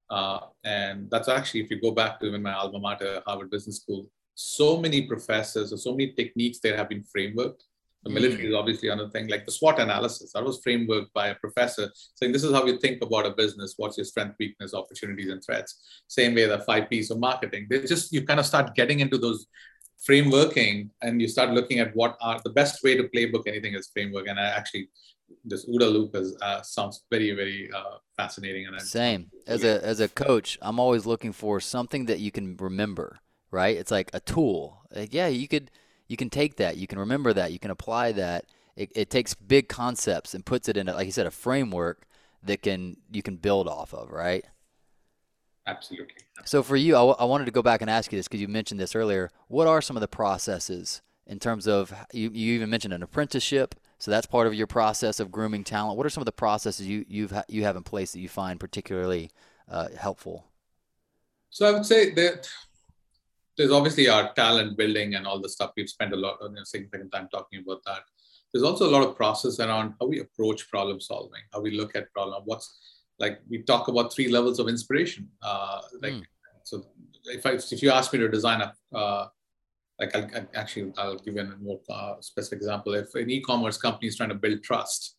[0.10, 3.78] uh, and that's actually, if you go back to even my alma mater, Harvard Business
[3.78, 7.64] School, so many professors or so many techniques that have been frameworked.
[8.04, 8.16] The mm.
[8.16, 10.34] military is obviously another thing, like the SWOT analysis.
[10.34, 13.76] That was frameworked by a professor saying, This is how you think about a business.
[13.78, 16.04] What's your strength, weakness, opportunities, and threats?
[16.08, 17.68] Same way, the five P's of marketing.
[17.70, 19.48] They just, you kind of start getting into those
[20.08, 23.90] frameworking and you start looking at what are the best way to playbook anything is
[23.94, 24.28] framework.
[24.28, 24.90] And I actually
[25.44, 29.32] this OODA loop is uh, sounds very very uh, fascinating and same.
[29.48, 33.20] As a as a coach i'm always looking for something that you can remember
[33.54, 33.78] right?
[33.78, 34.82] It's like a tool.
[34.94, 35.72] Like, yeah you could
[36.08, 38.46] you can take that you can remember that you can apply that.
[38.76, 42.08] It, it takes big concepts and puts it in a, like you said a framework
[42.42, 44.44] that can you can build off of right?
[45.66, 48.28] Absolutely, so for you I, w- I wanted to go back and ask you this
[48.28, 49.30] because you mentioned this earlier.
[49.48, 53.76] What are some of the processes in terms of you, you even mentioned an apprenticeship
[54.04, 55.96] so that's part of your process of grooming talent.
[55.96, 58.60] What are some of the processes you you've you have in place that you find
[58.60, 59.32] particularly
[59.70, 60.46] uh, helpful?
[61.52, 62.50] So I would say that
[63.56, 66.58] there's obviously our talent building and all the stuff we've spent a lot of you
[66.58, 68.02] know, significant time talking about that.
[68.52, 71.96] There's also a lot of process around how we approach problem solving, how we look
[71.96, 72.42] at problem.
[72.44, 72.78] What's
[73.20, 75.30] like we talk about three levels of inspiration.
[75.42, 76.24] Uh, like mm.
[76.66, 76.86] so,
[77.28, 79.28] if I, if you ask me to design a uh,
[80.04, 82.94] like I'll, actually I'll give you a more uh, specific example.
[82.94, 85.16] If an e-commerce company is trying to build trust,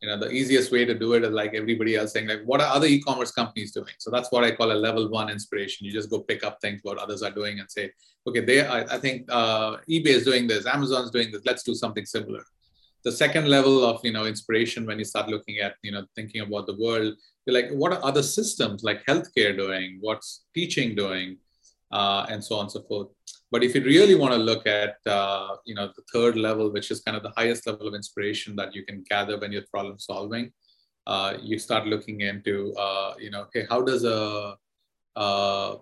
[0.00, 2.60] you know the easiest way to do it is like everybody else saying like what
[2.60, 3.94] are other e-commerce companies doing?
[3.98, 5.86] So that's what i call a level one inspiration.
[5.86, 7.90] You just go pick up things what others are doing and say
[8.26, 11.74] okay they i, I think uh, ebay is doing this amazon's doing this let's do
[11.74, 12.44] something similar.
[13.04, 16.40] The second level of you know inspiration when you start looking at you know thinking
[16.40, 17.14] about the world
[17.44, 19.98] you're like what are other systems like healthcare doing?
[20.00, 21.38] What's teaching doing?
[21.92, 23.08] Uh, and so on and so forth
[23.52, 26.90] but if you really want to look at, uh, you know, the third level, which
[26.90, 29.98] is kind of the highest level of inspiration that you can gather when you're problem
[29.98, 30.50] solving,
[31.06, 34.56] uh, you start looking into, uh, you know, okay, how does a,
[35.16, 35.76] uh,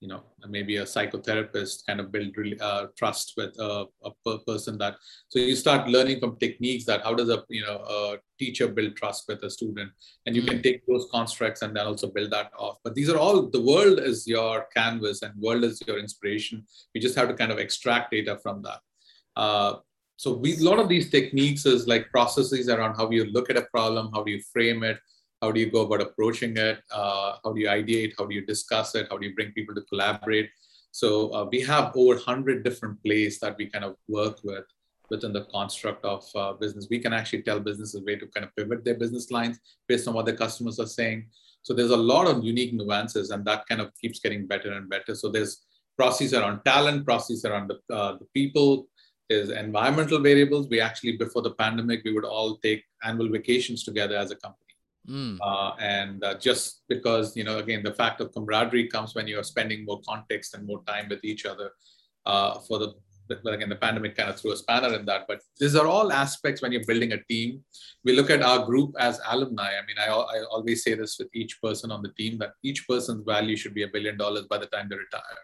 [0.00, 4.94] you know maybe a psychotherapist kind of build uh, trust with a, a, person that
[5.28, 8.96] so you start learning from techniques that how does a you know a teacher build
[8.96, 9.90] trust with a student?
[10.26, 10.62] And you can mm.
[10.62, 12.78] take those constructs and then also build that off.
[12.84, 16.64] But these are all the world is your canvas and world is your inspiration.
[16.94, 18.80] You just have to kind of extract data from that.
[19.36, 19.76] Uh,
[20.16, 23.56] so we, a lot of these techniques is like processes around how you look at
[23.56, 24.98] a problem how do you frame it
[25.40, 26.80] how do you go about approaching it?
[26.90, 28.14] Uh, how do you ideate?
[28.18, 29.06] How do you discuss it?
[29.10, 30.50] How do you bring people to collaborate?
[30.90, 34.64] So uh, we have over 100 different plays that we kind of work with
[35.10, 36.88] within the construct of uh, business.
[36.90, 40.14] We can actually tell businesses way to kind of pivot their business lines based on
[40.14, 41.28] what their customers are saying.
[41.62, 44.88] So there's a lot of unique nuances, and that kind of keeps getting better and
[44.88, 45.14] better.
[45.14, 45.64] So there's
[45.96, 48.88] processes around talent, processes around the, uh, the people,
[49.28, 50.68] there's environmental variables.
[50.68, 54.67] We actually, before the pandemic, we would all take annual vacations together as a company.
[55.08, 55.38] Mm.
[55.40, 59.42] Uh, and uh, just because, you know, again, the fact of camaraderie comes when you're
[59.42, 61.70] spending more context and more time with each other.
[62.26, 62.94] Uh, for the,
[63.28, 65.26] but again, the pandemic kind of threw a spanner in that.
[65.28, 67.62] But these are all aspects when you're building a team.
[68.04, 69.70] We look at our group as alumni.
[69.80, 72.86] I mean, I, I always say this with each person on the team that each
[72.88, 75.42] person's value should be a billion dollars by the time they retire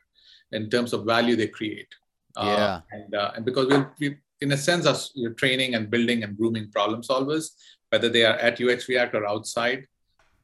[0.53, 1.89] in terms of value they create.
[2.37, 2.81] Uh, yeah.
[2.91, 6.37] and, uh, and because we're, we, in a sense, us, you're training and building and
[6.37, 7.51] grooming problem solvers,
[7.95, 9.87] whether they are at UX Reactor outside.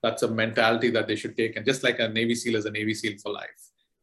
[0.04, 1.56] That's a mentality that they should take.
[1.56, 3.62] And just like a Navy SEAL is a Navy SEAL for life.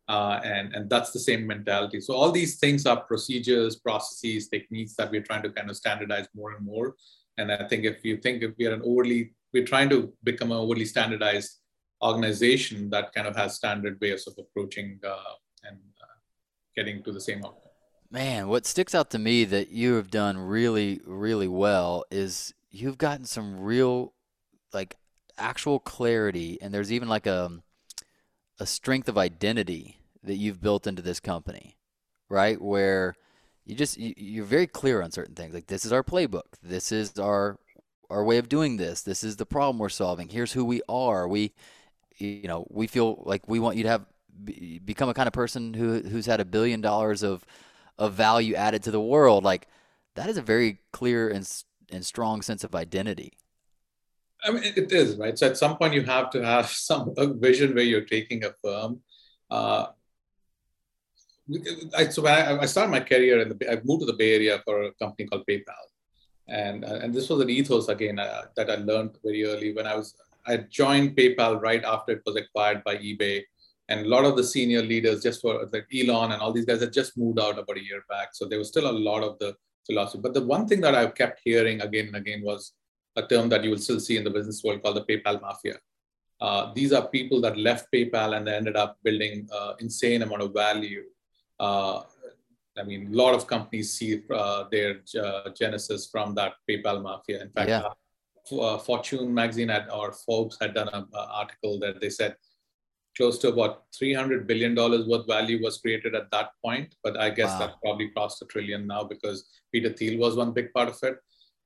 [0.09, 2.01] Uh, and, and that's the same mentality.
[2.01, 6.27] So all these things are procedures, processes, techniques that we're trying to kind of standardize
[6.35, 6.95] more and more.
[7.37, 10.51] And I think if you think if we are an overly, we're trying to become
[10.51, 11.51] an overly standardized
[12.03, 15.33] organization that kind of has standard ways of approaching uh,
[15.63, 16.17] and uh,
[16.75, 17.71] getting to the same outcome.
[18.09, 22.97] Man, what sticks out to me that you have done really, really well is you've
[22.97, 24.13] gotten some real
[24.73, 24.97] like
[25.37, 27.51] actual clarity and there's even like a
[28.59, 31.77] a strength of identity that you've built into this company
[32.29, 32.61] right?
[32.61, 33.15] Where
[33.65, 36.91] you just you, are very clear on certain things like this is our playbook this
[36.93, 37.59] is our
[38.09, 41.27] our way of doing this this is the problem we're solving here's who we are
[41.27, 41.51] we
[42.17, 44.05] you know we feel like we want you to have
[44.85, 47.43] become a kind of person who who's had a billion dollars of
[47.97, 49.67] of value added to the world like
[50.15, 51.45] that is a very clear and
[51.91, 53.33] and strong sense of identity.
[54.43, 55.37] I mean, it is right.
[55.37, 59.01] So at some point, you have to have some vision where you're taking a firm.
[59.49, 59.87] Uh,
[61.95, 64.35] I, so when I, I, started my career in the, I moved to the Bay
[64.35, 65.85] Area for a company called PayPal,
[66.49, 69.87] and uh, and this was an ethos again uh, that I learned very early when
[69.87, 70.13] I was
[70.45, 73.43] I joined PayPal right after it was acquired by eBay,
[73.87, 76.81] and a lot of the senior leaders, just for like Elon and all these guys,
[76.81, 78.29] had just moved out about a year back.
[78.33, 79.55] So there was still a lot of the
[79.87, 80.21] philosophy.
[80.21, 82.73] But the one thing that I've kept hearing again and again was
[83.15, 85.77] a term that you will still see in the business world called the PayPal mafia.
[86.39, 90.43] Uh, these are people that left PayPal and they ended up building uh, insane amount
[90.43, 91.03] of value.
[91.59, 92.01] Uh,
[92.77, 97.41] I mean, a lot of companies see uh, their uh, genesis from that PayPal mafia.
[97.41, 97.89] In fact, yeah.
[98.49, 102.33] Uh, Fortune magazine had, or Forbes had done an article that they said
[103.17, 107.29] close to about 300 billion dollars worth value was created at that point but i
[107.29, 107.59] guess wow.
[107.59, 111.17] that probably crossed a trillion now because peter thiel was one big part of it.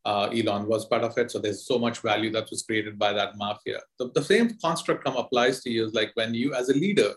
[0.04, 1.30] Uh, elon was part of it.
[1.30, 3.82] So there's so much value that was created by that mafia.
[3.99, 7.12] The, the same construct come applies to you is like when you as a leader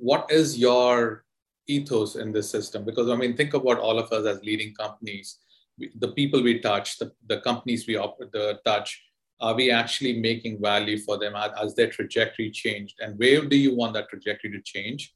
[0.00, 1.24] what is your
[1.68, 2.84] ethos in this system?
[2.84, 5.38] Because i mean think about all of us as leading companies.
[5.78, 9.02] The people we touch the, the companies we operate the touch
[9.40, 11.34] are we actually making value for them?
[11.34, 12.96] As, as their trajectory changed?
[13.00, 15.14] And where do you want that trajectory to change?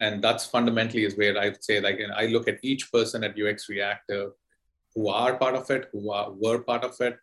[0.00, 3.68] And that's fundamentally is where i'd say like i look at each person at ux
[3.68, 4.32] reactor
[4.96, 7.16] who are part of it who are, were part of it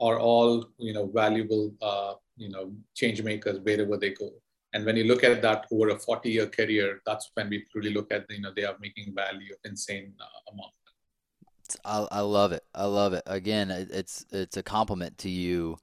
[0.00, 4.30] are all you know valuable uh, you know change makers wherever they go.
[4.74, 7.92] And when you look at that over a 40 year career that's when we really
[7.92, 10.72] look at you know they are making value of insane uh, amount.
[11.84, 12.64] I, I love it.
[12.74, 13.22] I love it.
[13.26, 15.76] Again, it's it's a compliment to you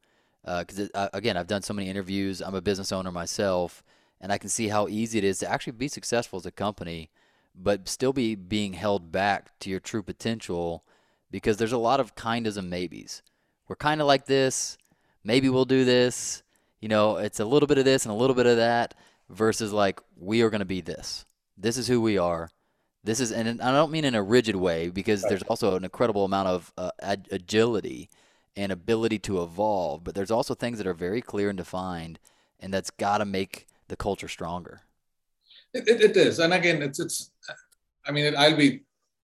[0.45, 2.41] because uh, again, I've done so many interviews.
[2.41, 3.83] I'm a business owner myself,
[4.21, 7.09] and I can see how easy it is to actually be successful as a company,
[7.55, 10.83] but still be being held back to your true potential
[11.31, 13.21] because there's a lot of kindas and maybes
[13.67, 14.77] we're kind of like this.
[15.23, 16.43] Maybe we'll do this.
[16.79, 18.93] You know, it's a little bit of this and a little bit of that
[19.29, 21.25] versus like we are going to be this.
[21.57, 22.49] This is who we are.
[23.03, 25.29] This is, and I don't mean in a rigid way because right.
[25.29, 26.91] there's also an incredible amount of uh,
[27.31, 28.09] agility
[28.55, 32.19] and ability to evolve, but there's also things that are very clear and defined,
[32.59, 34.81] and that's got to make the culture stronger.
[35.73, 37.31] It, it, it is, and again, it's it's.
[38.07, 38.83] I mean, it, I'll be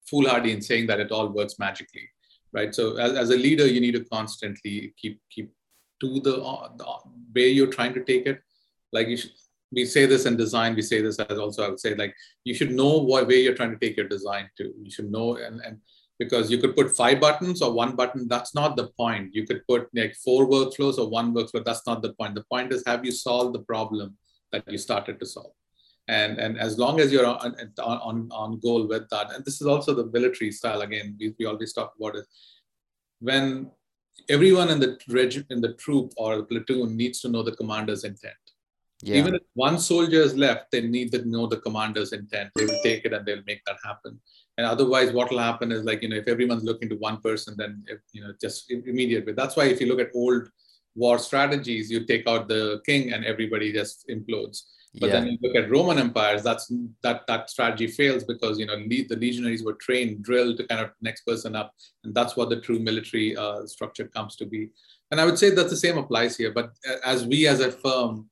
[0.10, 2.10] foolhardy in saying that it all works magically,
[2.54, 2.74] right?
[2.74, 5.52] So as, as a leader, you need to constantly keep keep
[6.02, 6.86] to the, uh, the
[7.36, 8.42] way you're trying to take it.
[8.92, 9.32] Like you should,
[9.72, 12.56] we say this in design, we say this as also I would say like you
[12.56, 14.74] should know what way you're trying to take your design to.
[14.82, 15.80] You should know and and
[16.20, 18.28] because you could put five buttons or one button.
[18.28, 19.34] That's not the point.
[19.34, 21.64] You could put like four workflows or one workflow.
[21.64, 22.36] That's not the point.
[22.36, 24.18] The point is have you solved the problem
[24.52, 25.54] that you started to solve?
[26.10, 29.68] And and as long as you're on on, on goal with that and this is
[29.68, 32.26] also the military style again we, we always talk about it.
[33.20, 33.72] When
[34.28, 38.04] everyone in the reg, in the troop or the platoon needs to know the commander's
[38.04, 38.46] intent.
[39.02, 39.16] Yeah.
[39.16, 42.50] even if one soldier is left they need to know the commander's intent.
[42.56, 44.20] They will take it and they'll make that happen
[44.60, 47.56] and otherwise what will happen is like you know if everyone's looking to one person
[47.58, 50.50] then if, you know just immediately that's why if you look at old
[50.96, 54.64] war strategies you take out the king and everybody just implodes.
[55.00, 55.14] But yeah.
[55.14, 56.66] then you look at roman empires that's
[57.04, 60.90] that that strategy fails because you know the legionaries were trained drilled to kind of
[61.02, 64.70] next person up and that's what the true military uh, structure comes to be.
[65.12, 67.72] And i would say that the same applies here but uh, as we as a
[67.72, 68.30] firm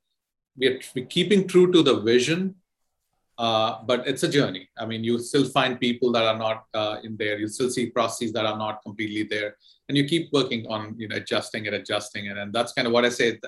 [0.57, 0.80] we are
[1.17, 2.55] keeping true to the vision
[3.38, 4.67] uh, but it's a journey.
[4.77, 7.38] I mean, you still find people that are not uh, in there.
[7.38, 9.55] You still see processes that are not completely there,
[9.88, 12.93] and you keep working on you know adjusting it, adjusting it, and that's kind of
[12.93, 13.39] what I say.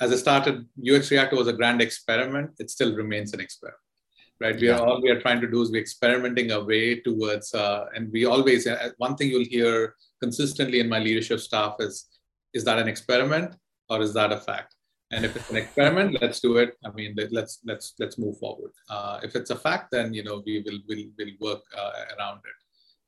[0.00, 2.50] As I started, UX Reactor was a grand experiment.
[2.58, 3.80] It still remains an experiment,
[4.40, 4.58] right?
[4.58, 7.86] We are all we are trying to do is we're experimenting a way towards, uh,
[7.94, 12.06] and we always uh, one thing you'll hear consistently in my leadership staff is,
[12.54, 13.56] is that an experiment
[13.88, 14.76] or is that a fact?
[15.12, 16.76] And if it's an experiment let's do it.
[16.84, 18.72] I mean let's let's let's move forward.
[18.88, 22.38] Uh, if it's a fact then you know we will will will work uh, around
[22.38, 22.58] it.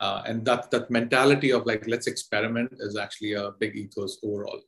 [0.00, 4.60] Uh, and that that mentality of like let's experiment is actually a big ethos overall.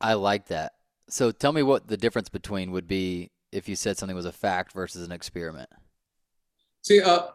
[0.00, 0.72] I like that.
[1.08, 4.32] So tell me what the difference between would be if you said something was a
[4.32, 5.70] fact versus an experiment.
[6.82, 7.28] See uh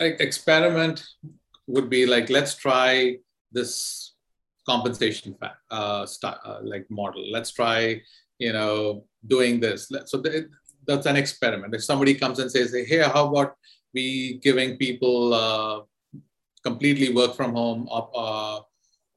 [0.00, 1.04] like experiment
[1.66, 3.18] would be like let's try
[3.52, 4.14] this
[4.72, 5.34] compensation
[5.70, 7.24] uh, uh, like model.
[7.36, 8.02] Let's try,
[8.38, 9.90] you know, doing this.
[10.06, 10.22] So
[10.86, 11.74] that's an experiment.
[11.74, 13.56] If somebody comes and says, "Hey, how about
[13.94, 15.76] we giving people uh,
[16.68, 18.60] completely work from home, uh,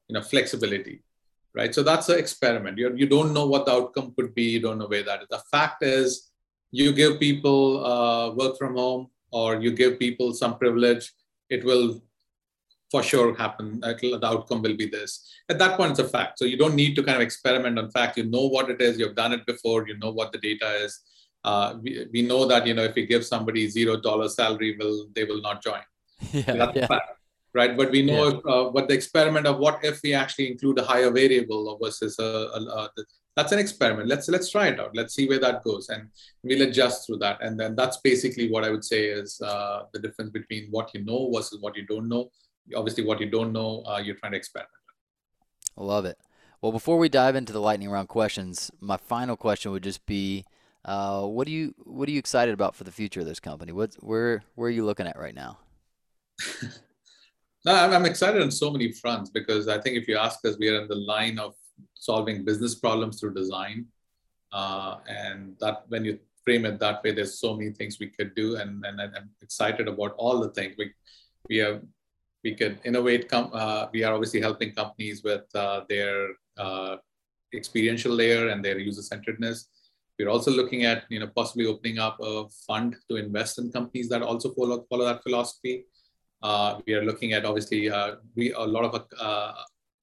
[0.08, 0.96] you know, flexibility?"
[1.54, 1.74] Right.
[1.76, 2.78] So that's an experiment.
[2.78, 4.46] You you don't know what the outcome could be.
[4.54, 5.28] You don't know where that is.
[5.36, 6.32] The fact is,
[6.70, 11.12] you give people uh, work from home, or you give people some privilege.
[11.56, 12.00] It will
[12.92, 13.80] for sure happen.
[13.80, 15.10] The outcome will be this.
[15.48, 16.38] At that point, it's a fact.
[16.38, 18.18] So you don't need to kind of experiment on fact.
[18.18, 18.98] You know what it is.
[18.98, 19.88] You've done it before.
[19.88, 21.00] You know what the data is.
[21.42, 25.08] Uh, we, we know that you know if we give somebody zero dollar salary, will
[25.14, 25.84] they will not join.
[26.32, 26.86] Yeah, That's yeah.
[26.86, 27.08] fact,
[27.52, 27.76] right?
[27.76, 28.34] But we know yeah.
[28.34, 32.16] if, uh, what the experiment of what if we actually include a higher variable versus
[32.20, 32.90] a, a, a,
[33.36, 34.06] that's an experiment.
[34.12, 34.94] Let's let's try it out.
[34.94, 36.10] Let's see where that goes, and
[36.44, 37.38] we'll adjust through that.
[37.40, 41.02] And then that's basically what I would say is uh, the difference between what you
[41.04, 42.30] know versus what you don't know
[42.76, 44.70] obviously what you don't know, uh, you're trying to experiment.
[45.76, 46.18] I love it.
[46.60, 50.44] Well, before we dive into the lightning round questions, my final question would just be,
[50.84, 53.72] uh, what do you what are you excited about for the future of this company?
[53.72, 55.58] What where where are you looking at right now?
[57.64, 60.56] no, I'm, I'm excited on so many fronts because I think if you ask us,
[60.58, 61.54] we are in the line of
[61.94, 63.86] solving business problems through design,
[64.52, 68.34] uh, and that when you frame it that way, there's so many things we could
[68.34, 70.92] do, and and I'm excited about all the things we
[71.48, 71.82] we have
[72.44, 73.32] we could innovate.
[73.32, 76.96] Uh, we are obviously helping companies with uh, their uh,
[77.54, 79.68] experiential layer and their user centeredness.
[80.18, 84.08] We're also looking at you know possibly opening up a fund to invest in companies
[84.10, 85.86] that also follow follow that philosophy.
[86.42, 89.52] Uh, we are looking at obviously uh, we a lot of uh,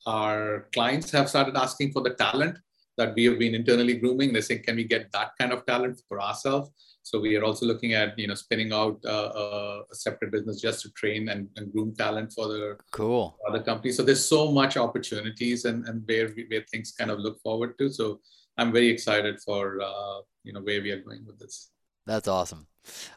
[0.05, 2.57] our clients have started asking for the talent
[2.97, 4.33] that we have been internally grooming.
[4.33, 6.69] They're saying, can we get that kind of talent for ourselves?
[7.03, 10.81] So we are also looking at you know spinning out uh, a separate business just
[10.83, 13.97] to train and, and groom talent for the cool other companies.
[13.97, 17.89] So there's so much opportunities and, and where where things kind of look forward to.
[17.89, 18.19] So
[18.57, 21.71] I'm very excited for uh, you know where we are going with this.
[22.05, 22.67] That's awesome.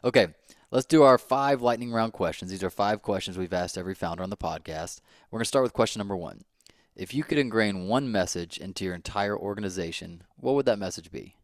[0.03, 0.27] Okay,
[0.71, 2.51] let's do our five lightning round questions.
[2.51, 5.01] These are five questions we've asked every founder on the podcast.
[5.29, 6.43] We're going to start with question number one.
[6.95, 11.35] If you could ingrain one message into your entire organization, what would that message be?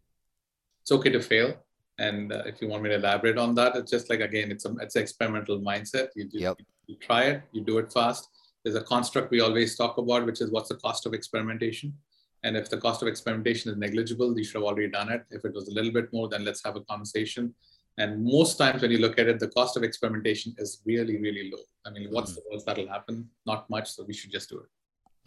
[0.83, 1.55] It's okay to fail.
[1.99, 4.65] And uh, if you want me to elaborate on that, it's just like again, it's
[4.65, 6.07] a it's an experimental mindset.
[6.15, 6.57] You, do, yep.
[6.87, 8.29] you try it, you do it fast,
[8.63, 11.93] there's a construct we always talk about, which is what's the cost of experimentation.
[12.43, 15.25] And if the cost of experimentation is negligible, you should have already done it.
[15.29, 17.53] If it was a little bit more, then let's have a conversation.
[17.97, 21.51] And most times when you look at it, the cost of experimentation is really, really
[21.51, 21.63] low.
[21.85, 22.41] I mean, what's mm-hmm.
[22.49, 23.29] the worst that'll happen?
[23.45, 24.67] Not much, so we should just do it.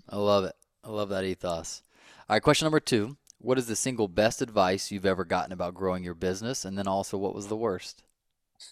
[0.08, 0.54] I love it.
[0.84, 1.82] I love that ethos.
[2.28, 3.16] All right, question number two.
[3.42, 6.64] What is the single best advice you've ever gotten about growing your business?
[6.64, 8.04] And then also, what was the worst?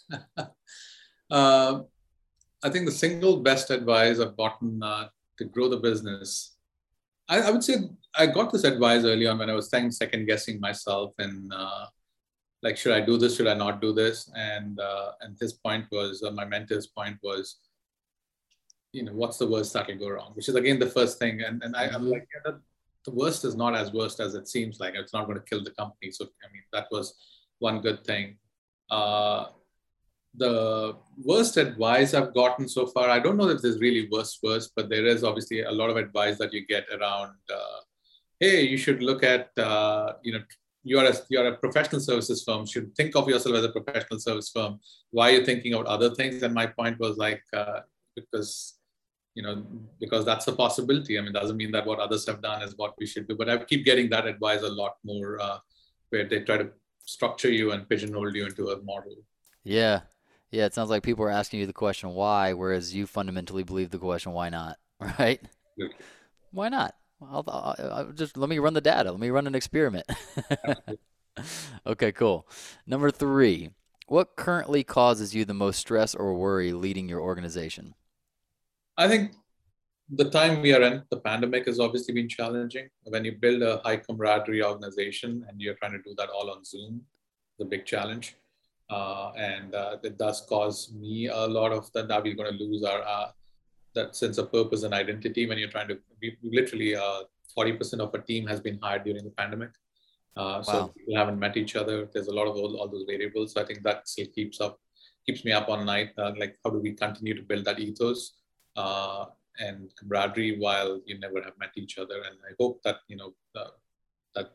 [1.30, 1.80] uh,
[2.62, 5.08] I think the single best advice I've gotten uh,
[5.38, 6.56] to grow the business,
[7.28, 7.74] I, I, would say
[8.16, 11.86] I got this advice early on when I was second guessing myself and uh,
[12.62, 15.86] like should i do this should i not do this and uh, and his point
[15.90, 17.56] was uh, my mentor's point was
[18.92, 21.62] you know what's the worst that'll go wrong which is again the first thing and
[21.62, 22.08] and I, am mm-hmm.
[22.08, 22.52] like yeah,
[23.04, 25.64] the worst is not as worst as it seems like it's not going to kill
[25.64, 26.10] the company.
[26.10, 27.14] So i mean that was
[27.58, 28.36] one good thing.
[28.90, 29.46] Uh,
[30.34, 34.72] the worst advice I've gotten so far, I don't know if there's really worst worst,
[34.76, 37.34] but there is obviously a lot of advice that you get around.
[37.52, 37.80] Uh,
[38.38, 40.42] hey, you should look at uh, you know
[40.82, 44.50] you're a you're a professional services firm should think of yourself as a professional service
[44.54, 44.78] firm.
[45.10, 46.42] Why are you thinking about other things?
[46.42, 47.80] And my point was like uh,
[48.14, 48.79] because
[49.34, 49.64] you know
[49.98, 51.18] because that's a possibility.
[51.18, 53.48] I mean doesn't mean that what others have done is what we should do but
[53.48, 55.58] i keep getting that advice a lot more uh,
[56.10, 56.70] where they try to
[57.04, 59.16] structure you and pigeonhole you into a model.
[59.64, 60.00] Yeah.
[60.50, 62.52] Yeah it sounds like people are asking you the question why?
[62.52, 64.76] whereas you fundamentally believe the question why not?
[65.18, 65.40] Right?
[66.50, 66.94] Why not?
[67.22, 69.10] I'll, I'll, I'll, just let me run the data.
[69.10, 70.06] Let me run an experiment.
[71.86, 72.46] okay, cool.
[72.86, 73.70] Number three,
[74.08, 77.94] what currently causes you the most stress or worry leading your organization?
[79.02, 79.32] I think
[80.20, 82.88] the time we are in, the pandemic has obviously been challenging.
[83.04, 86.64] When you build a high camaraderie organization and you're trying to do that all on
[86.64, 87.02] Zoom,
[87.58, 88.36] the big challenge.
[88.90, 92.08] Uh, and uh, it does cause me a lot of that.
[92.08, 93.28] Now we're going to lose our uh,
[93.94, 97.22] that sense of purpose and identity when you're trying to we, literally uh,
[97.58, 99.70] 40% of a team has been hired during the pandemic
[100.36, 103.52] uh, so we haven't met each other there's a lot of all, all those variables
[103.52, 104.78] so i think that still keeps up
[105.26, 108.39] keeps me up all night uh, like how do we continue to build that ethos
[108.80, 109.24] uh,
[109.58, 113.30] and camaraderie while you never have met each other and i hope that you know
[113.60, 113.72] uh,
[114.34, 114.48] that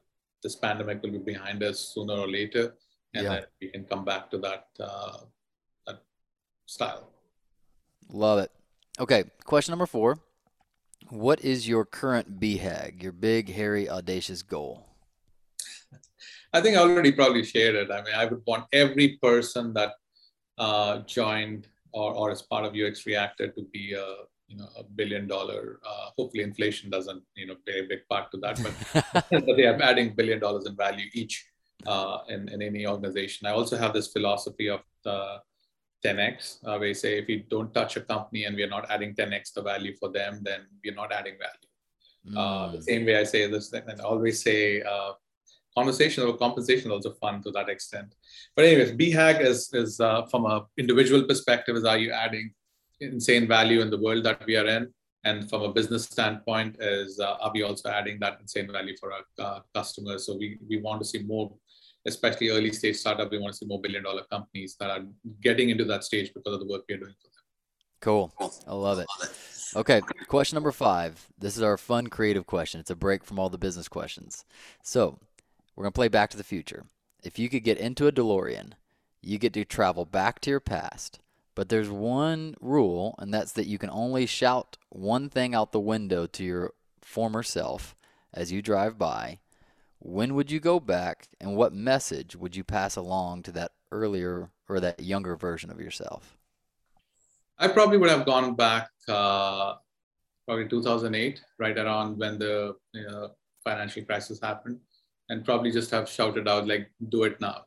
[0.43, 2.65] this pandemic will be behind us sooner or later
[3.13, 3.33] and yeah.
[3.33, 5.17] that we can come back to that uh,
[5.87, 5.99] that
[6.65, 7.05] style
[8.25, 8.51] love it
[8.97, 10.19] Okay, question number four.
[11.09, 14.87] What is your current BHAG, your big, hairy, audacious goal?
[16.53, 17.91] I think I already probably shared it.
[17.91, 19.95] I mean, I would want every person that
[20.57, 24.07] uh, joined or, or is part of UX Reactor to be a
[24.47, 25.79] you know a billion dollar.
[25.87, 29.65] Uh, hopefully, inflation doesn't you know play a big part to that, but, but they
[29.65, 31.45] are adding billion dollars in value each
[31.87, 33.47] uh, in in any organization.
[33.47, 35.41] I also have this philosophy of the
[36.05, 36.59] 10x.
[36.67, 39.53] Uh, we say if we don't touch a company and we are not adding 10x
[39.53, 41.71] the value for them, then we're not adding value.
[42.27, 42.37] Mm.
[42.37, 42.83] Uh, the hmm.
[42.83, 45.11] same way I say this, and I always say uh,
[45.75, 48.15] conversation or compensation is also fun to that extent.
[48.55, 52.51] But anyways, BHAG is, is uh, from an individual perspective, is are you adding
[53.01, 54.93] insane value in the world that we are in?
[55.23, 59.11] And from a business standpoint, is uh, are we also adding that insane value for
[59.11, 60.25] our uh, customers?
[60.25, 61.51] So we, we want to see more
[62.05, 65.03] especially early stage startup, we want to see more billion dollar companies that are
[65.41, 67.43] getting into that stage because of the work we're doing for them.
[68.01, 68.33] Cool.
[68.67, 69.07] I love it.
[69.75, 71.27] Okay, question number five.
[71.37, 72.79] This is our fun, creative question.
[72.79, 74.45] It's a break from all the business questions.
[74.83, 75.19] So,
[75.75, 76.85] we're going to play Back to the Future.
[77.23, 78.73] If you could get into a DeLorean,
[79.21, 81.19] you get to travel back to your past.
[81.55, 85.79] But there's one rule, and that's that you can only shout one thing out the
[85.79, 87.95] window to your former self
[88.33, 89.39] as you drive by
[90.05, 94.51] when would you go back and what message would you pass along to that earlier
[94.69, 96.37] or that younger version of yourself?
[97.57, 99.75] I probably would have gone back uh,
[100.45, 103.31] probably 2008, right around when the know,
[103.63, 104.79] financial crisis happened,
[105.29, 107.65] and probably just have shouted out, like, do it now.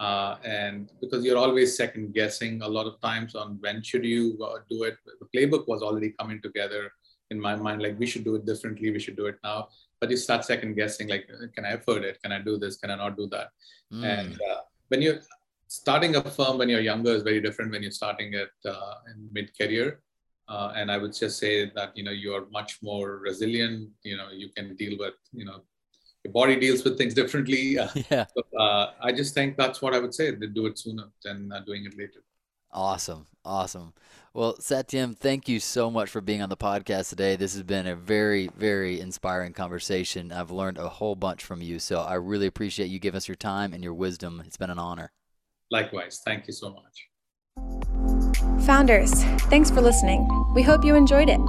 [0.00, 4.36] Uh, and because you're always second guessing a lot of times on when should you
[4.44, 6.90] uh, do it the playbook was already coming together
[7.30, 9.68] in my mind like we should do it differently we should do it now.
[10.00, 12.20] But you start second guessing like can i afford it?
[12.20, 12.78] Can i do this?
[12.78, 13.50] Can i not do that?
[13.92, 14.04] Mm.
[14.04, 15.20] and uh, when you're
[15.68, 19.28] starting a firm when you're younger is very different when you're starting at uh, in
[19.32, 20.00] mid career
[20.48, 24.28] uh, and i would just say that you know you're much more resilient you know
[24.30, 25.62] you can deal with you know
[26.24, 27.74] your body deals with things differently
[28.10, 31.04] yeah so, uh, i just think that's what i would say They do it sooner
[31.24, 32.22] than uh, doing it later
[32.72, 33.92] awesome awesome
[34.34, 37.36] well, Satyam, thank you so much for being on the podcast today.
[37.36, 40.32] This has been a very, very inspiring conversation.
[40.32, 43.34] I've learned a whole bunch from you, so I really appreciate you giving us your
[43.34, 44.42] time and your wisdom.
[44.46, 45.12] It's been an honor.
[45.70, 46.22] Likewise.
[46.24, 47.08] Thank you so much.
[48.64, 50.26] Founders, thanks for listening.
[50.54, 51.40] We hope you enjoyed it.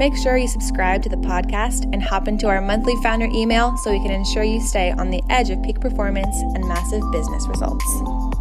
[0.00, 3.92] Make sure you subscribe to the podcast and hop into our monthly founder email so
[3.92, 8.39] we can ensure you stay on the edge of peak performance and massive business results.